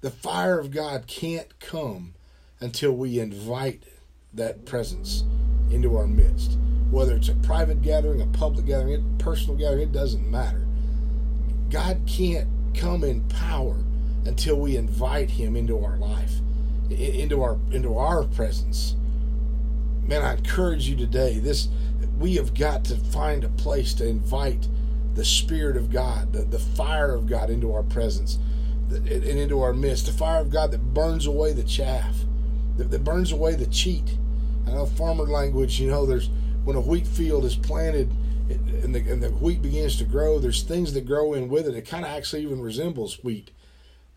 The 0.00 0.12
fire 0.12 0.60
of 0.60 0.70
God 0.70 1.08
can't 1.08 1.58
come 1.58 2.14
until 2.60 2.92
we 2.92 3.18
invite 3.18 3.82
that 4.32 4.64
presence 4.64 5.24
into 5.72 5.96
our 5.96 6.06
midst. 6.06 6.56
Whether 6.88 7.16
it's 7.16 7.28
a 7.28 7.34
private 7.34 7.82
gathering, 7.82 8.20
a 8.20 8.26
public 8.26 8.66
gathering, 8.66 8.94
a 8.94 9.22
personal 9.22 9.56
gathering, 9.56 9.82
it 9.82 9.92
doesn't 9.92 10.30
matter. 10.30 10.64
God 11.68 12.02
can't 12.06 12.48
come 12.74 13.02
in 13.02 13.22
power 13.28 13.76
until 14.24 14.60
we 14.60 14.76
invite 14.76 15.30
him 15.30 15.56
into 15.56 15.84
our 15.84 15.96
life, 15.96 16.34
into 16.90 17.42
our 17.42 17.58
into 17.72 17.98
our 17.98 18.22
presence. 18.22 18.94
Man, 20.06 20.22
I 20.22 20.34
encourage 20.34 20.88
you 20.88 20.94
today. 20.94 21.40
This 21.40 21.68
we 22.20 22.36
have 22.36 22.54
got 22.54 22.84
to 22.84 22.96
find 22.96 23.42
a 23.42 23.48
place 23.48 23.94
to 23.94 24.06
invite 24.06 24.68
the 25.20 25.26
Spirit 25.26 25.76
of 25.76 25.90
God, 25.90 26.33
the, 26.33 26.44
the 26.44 26.59
fire 26.59 27.14
of 27.14 27.26
God 27.26 27.50
into 27.50 27.74
our 27.74 27.83
presence 27.83 28.38
and 28.88 29.06
into 29.06 29.61
our 29.61 29.74
midst. 29.74 30.06
The 30.06 30.12
fire 30.12 30.40
of 30.40 30.48
God 30.48 30.70
that 30.70 30.94
burns 30.94 31.26
away 31.26 31.52
the 31.52 31.62
chaff, 31.62 32.16
that, 32.78 32.90
that 32.90 33.04
burns 33.04 33.30
away 33.30 33.54
the 33.54 33.66
cheat. 33.66 34.16
I 34.66 34.70
know 34.70 34.87
farmer 34.87 35.24
language, 35.24 35.78
you 35.78 35.90
know, 35.90 36.06
there's 36.06 36.30
when 36.64 36.74
a 36.74 36.80
wheat 36.80 37.06
field 37.06 37.44
is 37.44 37.54
planted 37.54 38.11
and 38.48 38.94
the, 38.94 39.00
and 39.00 39.22
the 39.22 39.28
wheat 39.28 39.61
begins 39.61 39.98
to 39.98 40.04
grow, 40.04 40.38
there's 40.38 40.62
things 40.62 40.94
that 40.94 41.04
grow 41.04 41.35
in 41.35 41.50
with 41.50 41.68
it. 41.68 41.74
It 41.74 41.87
kind 41.87 42.06
of 42.06 42.11
actually 42.11 42.40
even 42.40 42.62
resembles 42.62 43.22
wheat. 43.22 43.50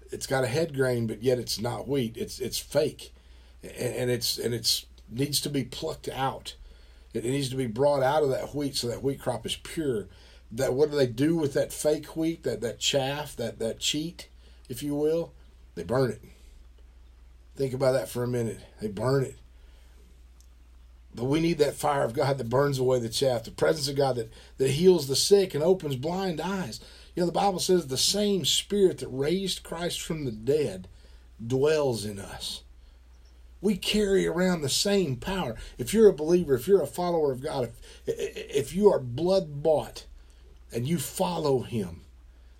It's 0.10 0.26
got 0.26 0.46
a 0.46 0.48
head 0.48 0.74
grain, 0.74 1.06
but 1.06 1.22
yet 1.22 1.38
it's 1.38 1.60
not 1.60 1.86
wheat. 1.86 2.16
It's 2.16 2.39
it's 2.39 2.60
fake, 2.60 3.13
and, 3.62 3.94
and 3.94 4.10
it's 4.10 4.38
and 4.38 4.54
it's 4.54 4.86
needs 5.10 5.42
to 5.42 5.50
be 5.50 5.66
plucked 5.66 6.08
out. 6.08 6.56
It 7.13 7.26
needs 7.26 7.50
to 7.50 7.58
be 7.58 7.68
brought 7.68 8.04
out 8.04 8.24
of 8.24 8.30
that 8.30 8.56
wheat 8.56 8.78
so 8.78 8.88
that 8.88 9.04
wheat 9.04 9.20
crop 9.20 9.46
is 9.46 9.58
pure. 9.58 10.08
That 10.56 10.74
what 10.74 10.92
do 10.92 10.98
they 10.98 11.08
do 11.08 11.36
with 11.36 11.54
that 11.54 11.74
fake 11.74 12.16
wheat, 12.16 12.44
that, 12.44 12.62
that 12.62 12.80
chaff, 12.80 13.36
that, 13.38 13.60
that 13.60 13.80
cheat, 13.80 14.30
if 14.70 14.84
you 14.84 14.96
will? 14.96 15.34
They 15.76 15.84
burn 15.84 16.12
it. 16.12 16.22
Think 17.56 17.74
about 17.74 17.94
that 17.94 18.10
for 18.10 18.24
a 18.24 18.28
minute. 18.28 18.60
They 18.82 18.88
burn 18.88 19.24
it. 19.24 19.38
But 21.16 21.26
we 21.26 21.39
need 21.39 21.60
that 21.60 21.76
fire 21.76 22.04
of 22.04 22.13
God 22.13 22.38
that 22.38 22.50
burns 22.50 22.80
away 22.80 23.00
the 23.00 23.10
chaff, 23.10 23.44
the 23.44 23.52
presence 23.52 23.88
of 23.88 23.96
God 23.96 24.16
that, 24.16 24.32
that 24.58 24.72
heals 24.72 25.08
the 25.08 25.16
sick 25.16 25.54
and 25.54 25.63
opens 25.63 25.96
blind 25.96 26.42
eyes. 26.42 26.80
You 27.16 27.22
know, 27.22 27.28
the 27.28 27.32
Bible 27.32 27.60
says 27.60 27.88
the 27.88 27.98
same 27.98 28.46
spirit 28.46 29.00
that 29.00 29.08
raised 29.10 29.63
Christ 29.63 30.02
from 30.02 30.26
the 30.26 30.32
dead 30.32 30.88
dwells 31.46 32.06
in 32.06 32.20
us 32.20 32.63
we 33.63 33.78
carry 33.78 34.28
around 34.28 34.62
the 34.62 34.70
same 34.70 35.16
power. 35.16 35.56
If 35.78 35.94
you're 35.94 36.10
a 36.10 36.13
believer, 36.13 36.54
if 36.54 36.68
you're 36.68 36.82
a 36.82 36.88
follower 36.88 37.32
of 37.32 37.42
God, 37.42 37.72
if, 38.06 38.58
if 38.58 38.76
you 38.76 38.92
are 38.92 39.00
blood 39.00 39.63
bought 39.63 40.06
and 40.74 40.88
you 40.88 40.98
follow 40.98 41.62
Him, 41.62 42.02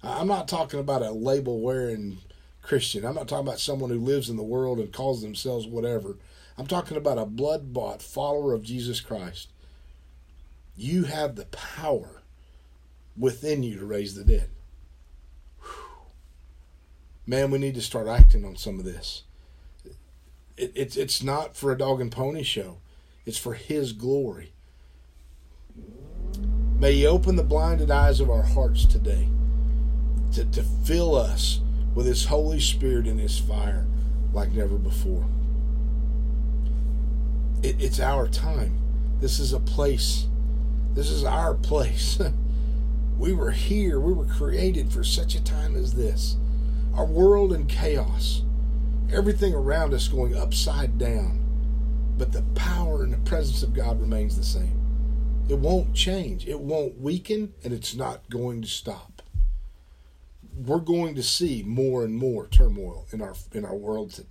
I'm 0.02 0.28
not 0.28 0.48
talking 0.48 0.80
about 0.80 1.02
a 1.02 1.12
label 1.12 1.60
wearing 1.60 2.20
Christian. 2.62 3.06
I'm 3.06 3.16
not 3.16 3.28
talking 3.28 3.48
about 3.48 3.60
someone 3.60 3.90
who 3.90 4.00
lives 4.00 4.30
in 4.30 4.38
the 4.38 4.44
world 4.44 4.80
and 4.80 4.92
calls 4.92 5.22
themselves 5.22 5.68
whatever. 5.68 6.18
I'm 6.58 6.68
talking 6.68 6.98
about 6.98 7.18
a 7.18 7.26
blood 7.26 7.74
bought 7.74 8.02
follower 8.02 8.54
of 8.54 8.64
Jesus 8.64 9.02
Christ. 9.02 9.50
You 10.76 11.04
have 11.04 11.36
the 11.36 11.46
power 11.46 12.22
within 13.18 13.64
you 13.64 13.78
to 13.80 13.86
raise 13.86 14.16
the 14.16 14.24
dead. 14.24 14.50
Man, 17.26 17.52
we 17.52 17.58
need 17.58 17.76
to 17.76 17.82
start 17.82 18.08
acting 18.08 18.44
on 18.44 18.56
some 18.56 18.80
of 18.80 18.86
this. 18.86 19.24
It, 20.58 20.72
it's 20.76 20.98
it's 20.98 21.24
not 21.24 21.56
for 21.56 21.72
a 21.72 21.78
dog 21.78 22.02
and 22.02 22.12
pony 22.12 22.44
show. 22.44 22.78
It's 23.26 23.38
for 23.38 23.54
His 23.54 23.94
glory. 23.94 24.52
May 26.84 26.96
He 26.96 27.08
open 27.08 27.38
the 27.38 27.44
blinded 27.44 27.90
eyes 27.90 28.20
of 28.20 28.30
our 28.30 28.42
hearts 28.42 28.84
today 28.84 29.30
to, 30.34 30.44
to 30.44 30.62
fill 30.62 31.16
us 31.16 31.62
with 31.96 32.06
His 32.06 32.26
Holy 32.26 32.60
Spirit 32.60 33.08
and 33.08 33.22
His 33.22 33.40
fire 33.40 33.86
like 34.34 34.52
never 34.52 34.78
before. 34.78 35.26
It, 37.64 37.82
it's 37.82 38.02
our 38.02 38.28
time. 38.28 38.82
This 39.22 39.40
is 39.40 39.54
a 39.54 39.62
place. 39.62 40.28
This 40.94 41.10
is 41.10 41.24
our 41.24 41.54
place. 41.54 42.20
we 43.18 43.32
were 43.32 43.52
here. 43.52 43.98
We 44.02 44.12
were 44.12 44.26
created 44.26 44.92
for 44.92 45.06
such 45.06 45.36
a 45.36 45.44
time 45.44 45.78
as 45.78 45.94
this. 45.94 46.36
Our 46.96 47.06
world 47.06 47.54
in 47.54 47.66
chaos 47.66 48.42
everything 49.10 49.54
around 49.54 49.94
us 49.94 50.10
going 50.10 50.36
upside 50.36 50.98
down, 50.98 51.40
but 52.18 52.34
the 52.34 52.44
power 52.56 53.04
and 53.04 53.14
the 53.14 53.30
presence 53.30 53.64
of 53.64 53.74
God 53.74 54.02
remains 54.02 54.36
the 54.36 54.44
same. 54.44 54.83
It 55.50 55.60
won't 55.60 55.94
change, 55.94 56.48
it 56.48 56.60
won't 56.60 57.00
weaken, 57.00 57.54
and 57.64 57.74
it's 57.74 57.94
not 57.94 58.30
going 58.30 58.62
to 58.62 58.68
stop. 58.68 59.22
We're 60.56 60.80
going 60.80 61.16
to 61.16 61.24
see 61.24 61.64
more 61.66 62.06
and 62.06 62.16
more 62.16 62.48
turmoil 62.48 63.08
in 63.12 63.22
our 63.22 63.34
in 63.52 63.66
our 63.66 63.76
world 63.76 64.24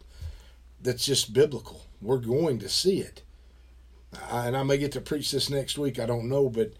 that's 0.80 1.04
just 1.04 1.32
biblical. 1.32 1.86
We're 2.00 2.18
going 2.18 2.58
to 2.60 2.68
see 2.68 3.00
it. 3.00 3.22
and 4.30 4.56
I 4.56 4.62
may 4.62 4.78
get 4.78 4.92
to 4.92 5.00
preach 5.00 5.30
this 5.30 5.50
next 5.50 5.78
week, 5.78 5.98
I 5.98 6.06
don't 6.06 6.28
know, 6.28 6.48
but 6.48 6.72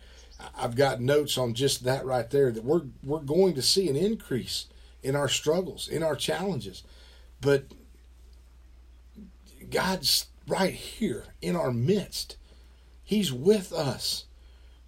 I've 0.56 0.76
got 0.76 1.00
notes 1.00 1.38
on 1.38 1.54
just 1.54 1.84
that 1.84 2.04
right 2.04 2.28
there 2.28 2.50
that 2.50 2.64
we're 2.64 2.82
we're 3.02 3.20
going 3.20 3.54
to 3.54 3.62
see 3.62 3.88
an 3.88 3.96
increase 3.96 4.66
in 5.02 5.14
our 5.14 5.28
struggles, 5.28 5.88
in 5.88 6.02
our 6.02 6.16
challenges. 6.16 6.82
But 7.40 7.66
God's 9.70 10.26
right 10.46 10.74
here 10.74 11.24
in 11.40 11.56
our 11.56 11.72
midst. 11.72 12.36
He's 13.12 13.30
with 13.30 13.74
us. 13.74 14.24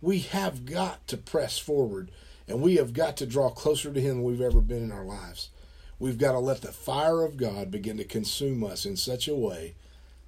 We 0.00 0.20
have 0.20 0.64
got 0.64 1.06
to 1.08 1.18
press 1.18 1.58
forward 1.58 2.10
and 2.48 2.62
we 2.62 2.76
have 2.76 2.94
got 2.94 3.18
to 3.18 3.26
draw 3.26 3.50
closer 3.50 3.92
to 3.92 4.00
Him 4.00 4.16
than 4.16 4.22
we've 4.22 4.40
ever 4.40 4.62
been 4.62 4.82
in 4.82 4.92
our 4.92 5.04
lives. 5.04 5.50
We've 5.98 6.16
got 6.16 6.32
to 6.32 6.38
let 6.38 6.62
the 6.62 6.72
fire 6.72 7.22
of 7.22 7.37
God 7.37 7.70
begin 7.70 7.98
to 7.98 8.04
consume 8.04 8.64
us 8.64 8.87
in 8.87 8.96
such 8.96 9.28
a 9.28 9.34
way 9.34 9.74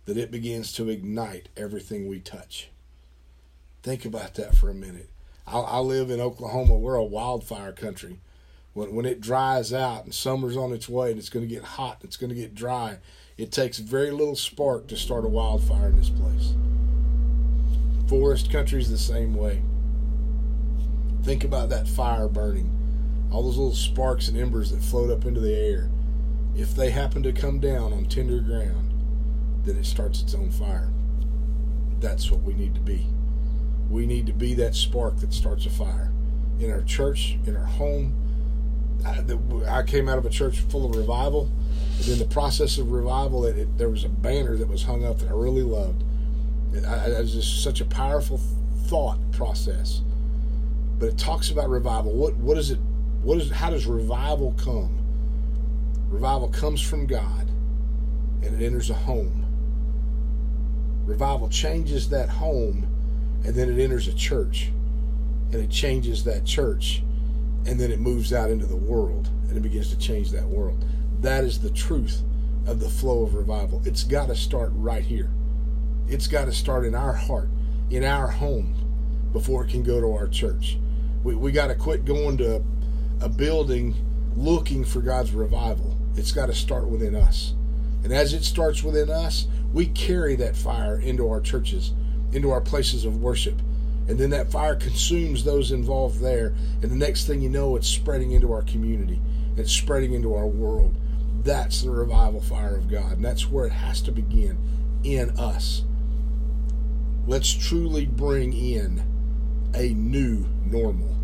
that 0.04 0.18
it 0.18 0.30
begins 0.30 0.74
to 0.74 0.90
ignite 0.90 1.48
everything 1.56 2.06
we 2.06 2.20
touch. 2.20 2.68
Think 3.82 4.04
about 4.04 4.34
that 4.34 4.54
for 4.54 4.68
a 4.68 4.74
minute. 4.74 5.08
I, 5.46 5.60
I 5.60 5.78
live 5.78 6.10
in 6.10 6.20
Oklahoma. 6.20 6.76
We're 6.76 6.96
a 6.96 7.02
wildfire 7.02 7.72
country. 7.72 8.20
When, 8.74 8.94
when 8.94 9.06
it 9.06 9.22
dries 9.22 9.72
out 9.72 10.04
and 10.04 10.12
summer's 10.12 10.58
on 10.58 10.74
its 10.74 10.86
way 10.86 11.12
and 11.12 11.18
it's 11.18 11.30
going 11.30 11.48
to 11.48 11.54
get 11.54 11.64
hot, 11.64 12.00
it's 12.04 12.18
going 12.18 12.28
to 12.28 12.36
get 12.36 12.54
dry, 12.54 12.98
it 13.38 13.52
takes 13.52 13.78
very 13.78 14.10
little 14.10 14.36
spark 14.36 14.86
to 14.88 14.98
start 14.98 15.24
a 15.24 15.28
wildfire 15.28 15.88
in 15.88 15.96
this 15.96 16.10
place. 16.10 16.52
Forest 18.06 18.50
country's 18.50 18.90
the 18.90 18.98
same 18.98 19.34
way. 19.34 19.62
Think 21.22 21.44
about 21.44 21.68
that 21.70 21.88
fire 21.88 22.28
burning. 22.28 22.72
All 23.30 23.42
those 23.42 23.56
little 23.56 23.74
sparks 23.74 24.28
and 24.28 24.36
embers 24.36 24.70
that 24.70 24.82
float 24.82 25.10
up 25.10 25.24
into 25.24 25.40
the 25.40 25.54
air. 25.54 25.90
If 26.54 26.74
they 26.74 26.90
happen 26.90 27.22
to 27.24 27.32
come 27.32 27.58
down 27.58 27.92
on 27.92 28.06
tender 28.06 28.40
ground, 28.40 28.92
then 29.64 29.76
it 29.76 29.86
starts 29.86 30.22
its 30.22 30.34
own 30.34 30.50
fire. 30.50 30.90
That's 32.00 32.30
what 32.30 32.42
we 32.42 32.54
need 32.54 32.74
to 32.76 32.80
be. 32.80 33.06
We 33.90 34.06
need 34.06 34.26
to 34.26 34.32
be 34.32 34.54
that 34.54 34.74
spark 34.74 35.18
that 35.18 35.34
starts 35.34 35.66
a 35.66 35.70
fire 35.70 36.12
in 36.60 36.70
our 36.70 36.82
church, 36.82 37.36
in 37.46 37.56
our 37.56 37.64
home. 37.64 38.14
I, 39.04 39.24
I 39.68 39.82
came 39.82 40.08
out 40.08 40.18
of 40.18 40.24
a 40.24 40.30
church 40.30 40.60
full 40.60 40.88
of 40.88 40.96
revival 40.96 41.50
but 41.98 42.08
in 42.08 42.18
the 42.18 42.26
process 42.26 42.78
of 42.78 42.90
revival, 42.92 43.46
it, 43.46 43.56
it, 43.56 43.78
there 43.78 43.88
was 43.88 44.04
a 44.04 44.08
banner 44.08 44.56
that 44.56 44.68
was 44.68 44.82
hung 44.82 45.04
up 45.04 45.18
that 45.20 45.28
I 45.28 45.32
really 45.32 45.62
loved. 45.62 46.04
I, 46.84 47.06
it 47.06 47.18
was 47.18 47.32
just 47.32 47.62
such 47.62 47.80
a 47.80 47.84
powerful 47.84 48.40
thought 48.86 49.18
process. 49.32 50.02
But 50.98 51.10
it 51.10 51.18
talks 51.18 51.50
about 51.50 51.68
revival. 51.68 52.12
What 52.12 52.36
what 52.36 52.58
is 52.58 52.70
it? 52.70 52.78
What 53.22 53.38
is 53.38 53.50
how 53.50 53.70
does 53.70 53.86
revival 53.86 54.54
come? 54.58 54.98
Revival 56.08 56.48
comes 56.48 56.80
from 56.80 57.06
God, 57.06 57.48
and 58.42 58.60
it 58.60 58.64
enters 58.64 58.90
a 58.90 58.94
home. 58.94 59.44
Revival 61.04 61.48
changes 61.48 62.08
that 62.10 62.28
home, 62.28 62.86
and 63.44 63.54
then 63.54 63.70
it 63.70 63.82
enters 63.82 64.08
a 64.08 64.14
church 64.14 64.70
and 65.52 65.62
it 65.62 65.70
changes 65.70 66.24
that 66.24 66.44
church 66.44 67.02
and 67.66 67.78
then 67.78 67.90
it 67.90 68.00
moves 68.00 68.32
out 68.32 68.50
into 68.50 68.66
the 68.66 68.76
world 68.76 69.28
and 69.48 69.56
it 69.56 69.60
begins 69.60 69.90
to 69.90 69.98
change 69.98 70.30
that 70.30 70.44
world. 70.44 70.84
That 71.20 71.44
is 71.44 71.60
the 71.60 71.70
truth 71.70 72.22
of 72.66 72.80
the 72.80 72.88
flow 72.88 73.22
of 73.22 73.34
revival. 73.34 73.80
It's 73.84 74.04
got 74.04 74.26
to 74.26 74.36
start 74.36 74.70
right 74.74 75.04
here. 75.04 75.30
It's 76.08 76.28
got 76.28 76.44
to 76.44 76.52
start 76.52 76.84
in 76.84 76.94
our 76.94 77.12
heart, 77.12 77.48
in 77.90 78.04
our 78.04 78.28
home, 78.28 78.74
before 79.32 79.64
it 79.64 79.70
can 79.70 79.82
go 79.82 80.00
to 80.00 80.12
our 80.12 80.28
church. 80.28 80.78
We, 81.24 81.34
we 81.34 81.50
got 81.50 81.66
to 81.66 81.74
quit 81.74 82.04
going 82.04 82.38
to 82.38 82.62
a 83.20 83.28
building 83.28 83.94
looking 84.36 84.84
for 84.84 85.00
God's 85.00 85.32
revival. 85.32 85.96
It's 86.14 86.32
got 86.32 86.46
to 86.46 86.54
start 86.54 86.86
within 86.88 87.14
us. 87.14 87.54
And 88.04 88.12
as 88.12 88.32
it 88.32 88.44
starts 88.44 88.84
within 88.84 89.10
us, 89.10 89.48
we 89.72 89.86
carry 89.86 90.36
that 90.36 90.54
fire 90.54 91.00
into 91.00 91.28
our 91.28 91.40
churches, 91.40 91.92
into 92.32 92.50
our 92.50 92.60
places 92.60 93.04
of 93.04 93.16
worship. 93.16 93.60
And 94.08 94.16
then 94.16 94.30
that 94.30 94.52
fire 94.52 94.76
consumes 94.76 95.42
those 95.42 95.72
involved 95.72 96.20
there. 96.20 96.54
And 96.82 96.90
the 96.90 96.96
next 96.96 97.26
thing 97.26 97.40
you 97.40 97.48
know, 97.48 97.74
it's 97.74 97.88
spreading 97.88 98.30
into 98.30 98.52
our 98.52 98.62
community, 98.62 99.20
it's 99.56 99.72
spreading 99.72 100.12
into 100.12 100.34
our 100.34 100.46
world. 100.46 100.94
That's 101.42 101.82
the 101.82 101.90
revival 101.90 102.40
fire 102.40 102.76
of 102.76 102.88
God. 102.88 103.12
And 103.12 103.24
that's 103.24 103.50
where 103.50 103.66
it 103.66 103.72
has 103.72 104.00
to 104.02 104.12
begin 104.12 104.56
in 105.02 105.30
us. 105.38 105.82
Let's 107.28 107.52
truly 107.52 108.06
bring 108.06 108.52
in 108.52 109.02
a 109.74 109.92
new 109.94 110.46
normal. 110.64 111.16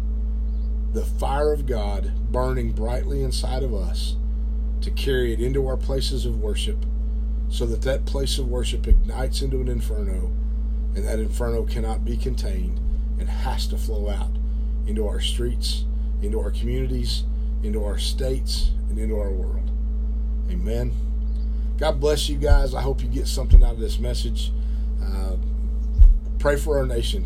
The 0.92 1.04
fire 1.04 1.52
of 1.52 1.64
God 1.66 2.12
burning 2.32 2.72
brightly 2.72 3.22
inside 3.22 3.62
of 3.62 3.72
us 3.72 4.16
to 4.80 4.90
carry 4.90 5.32
it 5.32 5.40
into 5.40 5.66
our 5.68 5.76
places 5.76 6.26
of 6.26 6.40
worship 6.40 6.84
so 7.48 7.66
that 7.66 7.82
that 7.82 8.04
place 8.04 8.36
of 8.38 8.48
worship 8.48 8.88
ignites 8.88 9.42
into 9.42 9.60
an 9.60 9.68
inferno 9.68 10.32
and 10.96 11.06
that 11.06 11.20
inferno 11.20 11.64
cannot 11.64 12.04
be 12.04 12.16
contained 12.16 12.80
and 13.20 13.28
has 13.28 13.68
to 13.68 13.76
flow 13.76 14.08
out 14.08 14.30
into 14.88 15.06
our 15.06 15.20
streets, 15.20 15.84
into 16.20 16.40
our 16.40 16.50
communities, 16.50 17.22
into 17.62 17.84
our 17.84 17.96
states, 17.96 18.72
and 18.88 18.98
into 18.98 19.16
our 19.16 19.30
world. 19.30 19.70
Amen. 20.50 20.92
God 21.78 22.00
bless 22.00 22.28
you 22.28 22.38
guys. 22.38 22.74
I 22.74 22.82
hope 22.82 23.02
you 23.02 23.08
get 23.08 23.28
something 23.28 23.62
out 23.62 23.74
of 23.74 23.80
this 23.80 24.00
message. 24.00 24.52
Uh, 25.00 25.36
pray 26.42 26.56
for 26.56 26.76
our 26.76 26.86
nation. 26.86 27.24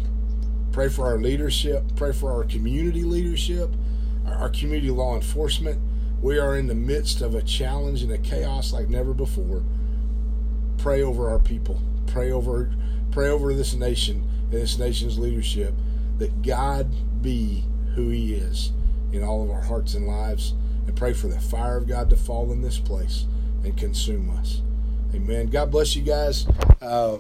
Pray 0.73 0.91
for 0.91 1.07
our 1.07 1.17
leadership. 1.17 1.83
Pray 1.97 2.13
for 2.13 2.31
our 2.31 2.45
community 2.45 3.03
leadership, 3.03 3.71
our 4.27 4.51
community 4.51 4.91
law 4.91 5.15
enforcement. 5.15 5.81
We 6.21 6.39
are 6.39 6.55
in 6.55 6.67
the 6.67 6.75
midst 6.75 7.23
of 7.23 7.35
a 7.35 7.41
challenge 7.41 8.03
and 8.03 8.13
a 8.13 8.19
chaos 8.19 8.75
like 8.75 8.91
never 8.91 9.15
before. 9.15 9.63
Pray 10.77 11.01
over 11.01 11.31
our 11.31 11.39
people. 11.39 11.81
Pray 12.07 12.31
over 12.31 12.71
pray 13.11 13.31
over 13.31 13.55
this 13.55 13.73
nation 13.73 14.29
and 14.51 14.61
this 14.61 14.79
nation's 14.79 15.19
leadership 15.19 15.73
that 16.19 16.43
God 16.43 16.93
be 17.23 17.65
who 17.95 18.11
he 18.11 18.35
is 18.35 18.71
in 19.13 19.25
all 19.25 19.43
of 19.43 19.51
our 19.51 19.63
hearts 19.63 19.95
and 19.95 20.07
lives 20.07 20.53
and 20.87 20.95
pray 20.95 21.15
for 21.15 21.29
the 21.29 21.41
fire 21.41 21.79
of 21.79 21.89
God 21.89 22.11
to 22.11 22.17
fall 22.17 22.53
in 22.53 22.61
this 22.61 22.79
place 22.79 23.25
and 23.65 23.79
consume 23.79 24.29
us. 24.37 24.61
Amen. 25.17 25.47
God 25.47 25.71
bless 25.71 25.97
you 25.97 26.03
guys. 26.03 26.47
Uh, 26.83 27.17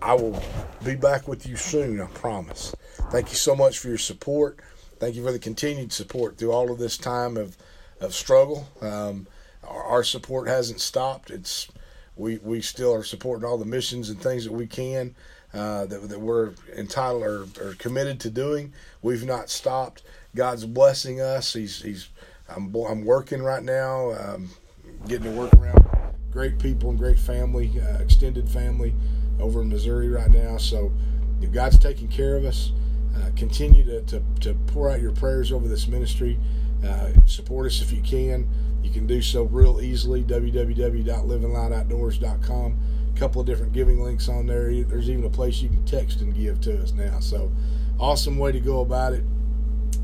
I 0.00 0.14
will 0.14 0.42
be 0.82 0.96
back 0.96 1.28
with 1.28 1.46
you 1.46 1.56
soon, 1.56 2.00
I 2.00 2.06
promise. 2.06 2.74
Thank 3.10 3.28
you 3.28 3.36
so 3.36 3.54
much 3.54 3.78
for 3.78 3.88
your 3.88 3.98
support. 3.98 4.58
Thank 4.98 5.14
you 5.14 5.22
for 5.22 5.30
the 5.30 5.38
continued 5.38 5.92
support 5.92 6.38
through 6.38 6.52
all 6.52 6.72
of 6.72 6.78
this 6.78 6.96
time 6.96 7.36
of, 7.36 7.58
of 8.00 8.14
struggle. 8.14 8.66
Um, 8.80 9.26
our, 9.62 9.84
our, 9.84 10.04
support 10.04 10.48
hasn't 10.48 10.80
stopped. 10.80 11.30
It's 11.30 11.68
we, 12.16 12.38
we 12.38 12.62
still 12.62 12.94
are 12.94 13.04
supporting 13.04 13.46
all 13.46 13.58
the 13.58 13.66
missions 13.66 14.08
and 14.08 14.18
things 14.18 14.44
that 14.44 14.52
we 14.52 14.66
can 14.66 15.14
uh, 15.52 15.84
that, 15.84 16.08
that 16.08 16.20
we're 16.20 16.54
entitled 16.74 17.24
or, 17.24 17.46
or 17.60 17.74
committed 17.74 18.20
to 18.20 18.30
doing. 18.30 18.72
We've 19.02 19.26
not 19.26 19.50
stopped. 19.50 20.02
God's 20.34 20.64
blessing 20.64 21.20
us. 21.20 21.52
He's 21.52 21.82
he's 21.82 22.08
I'm 22.48 22.74
I'm 22.74 23.04
working 23.04 23.42
right 23.42 23.62
now, 23.62 24.12
um, 24.12 24.48
getting 25.06 25.30
to 25.34 25.38
work 25.38 25.52
around 25.52 25.97
great 26.30 26.58
people 26.58 26.90
and 26.90 26.98
great 26.98 27.18
family, 27.18 27.80
uh, 27.80 27.98
extended 27.98 28.48
family 28.48 28.94
over 29.40 29.62
in 29.62 29.68
Missouri 29.68 30.08
right 30.08 30.30
now. 30.30 30.56
So 30.56 30.92
if 31.40 31.52
God's 31.52 31.78
taking 31.78 32.08
care 32.08 32.36
of 32.36 32.44
us. 32.44 32.72
Uh, 33.16 33.30
continue 33.36 33.84
to, 33.84 34.02
to, 34.02 34.20
to, 34.40 34.52
pour 34.68 34.90
out 34.90 35.00
your 35.00 35.12
prayers 35.12 35.50
over 35.50 35.66
this 35.66 35.88
ministry. 35.88 36.38
Uh, 36.86 37.08
support 37.26 37.66
us 37.66 37.80
if 37.80 37.90
you 37.90 38.02
can. 38.02 38.46
You 38.82 38.90
can 38.90 39.06
do 39.06 39.22
so 39.22 39.44
real 39.44 39.80
easily. 39.80 40.22
www.livingloudoutdoors.com. 40.22 42.78
A 43.14 43.18
couple 43.18 43.40
of 43.40 43.46
different 43.46 43.72
giving 43.72 44.02
links 44.02 44.28
on 44.28 44.44
there. 44.46 44.70
There's 44.84 45.08
even 45.10 45.24
a 45.24 45.30
place 45.30 45.60
you 45.60 45.68
can 45.68 45.84
text 45.84 46.20
and 46.20 46.32
give 46.34 46.60
to 46.62 46.82
us 46.82 46.92
now. 46.92 47.18
So, 47.18 47.50
awesome 47.98 48.38
way 48.38 48.52
to 48.52 48.60
go 48.60 48.82
about 48.82 49.14
it. 49.14 49.24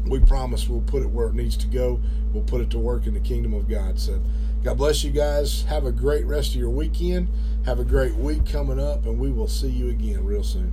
We 0.07 0.19
promise 0.21 0.69
we'll 0.69 0.81
put 0.81 1.03
it 1.03 1.11
where 1.11 1.29
it 1.29 1.35
needs 1.35 1.57
to 1.59 1.69
go. 1.69 2.01
We'll 2.33 2.43
put 2.43 2.61
it 2.61 2.71
to 2.71 2.79
work 2.79 3.07
in 3.07 3.15
the 3.15 3.21
kingdom 3.21 3.55
of 3.55 3.69
God. 3.69 4.01
So, 4.01 4.21
God 4.65 4.79
bless 4.79 5.05
you 5.05 5.11
guys. 5.11 5.65
Have 5.65 5.85
a 5.85 5.93
great 5.93 6.25
rest 6.25 6.55
of 6.55 6.57
your 6.57 6.71
weekend. 6.71 7.29
Have 7.67 7.81
a 7.81 7.85
great 7.85 8.15
week 8.15 8.47
coming 8.47 8.81
up, 8.81 9.05
and 9.05 9.19
we 9.19 9.31
will 9.31 9.47
see 9.47 9.69
you 9.69 9.91
again 9.91 10.25
real 10.25 10.43
soon. 10.43 10.73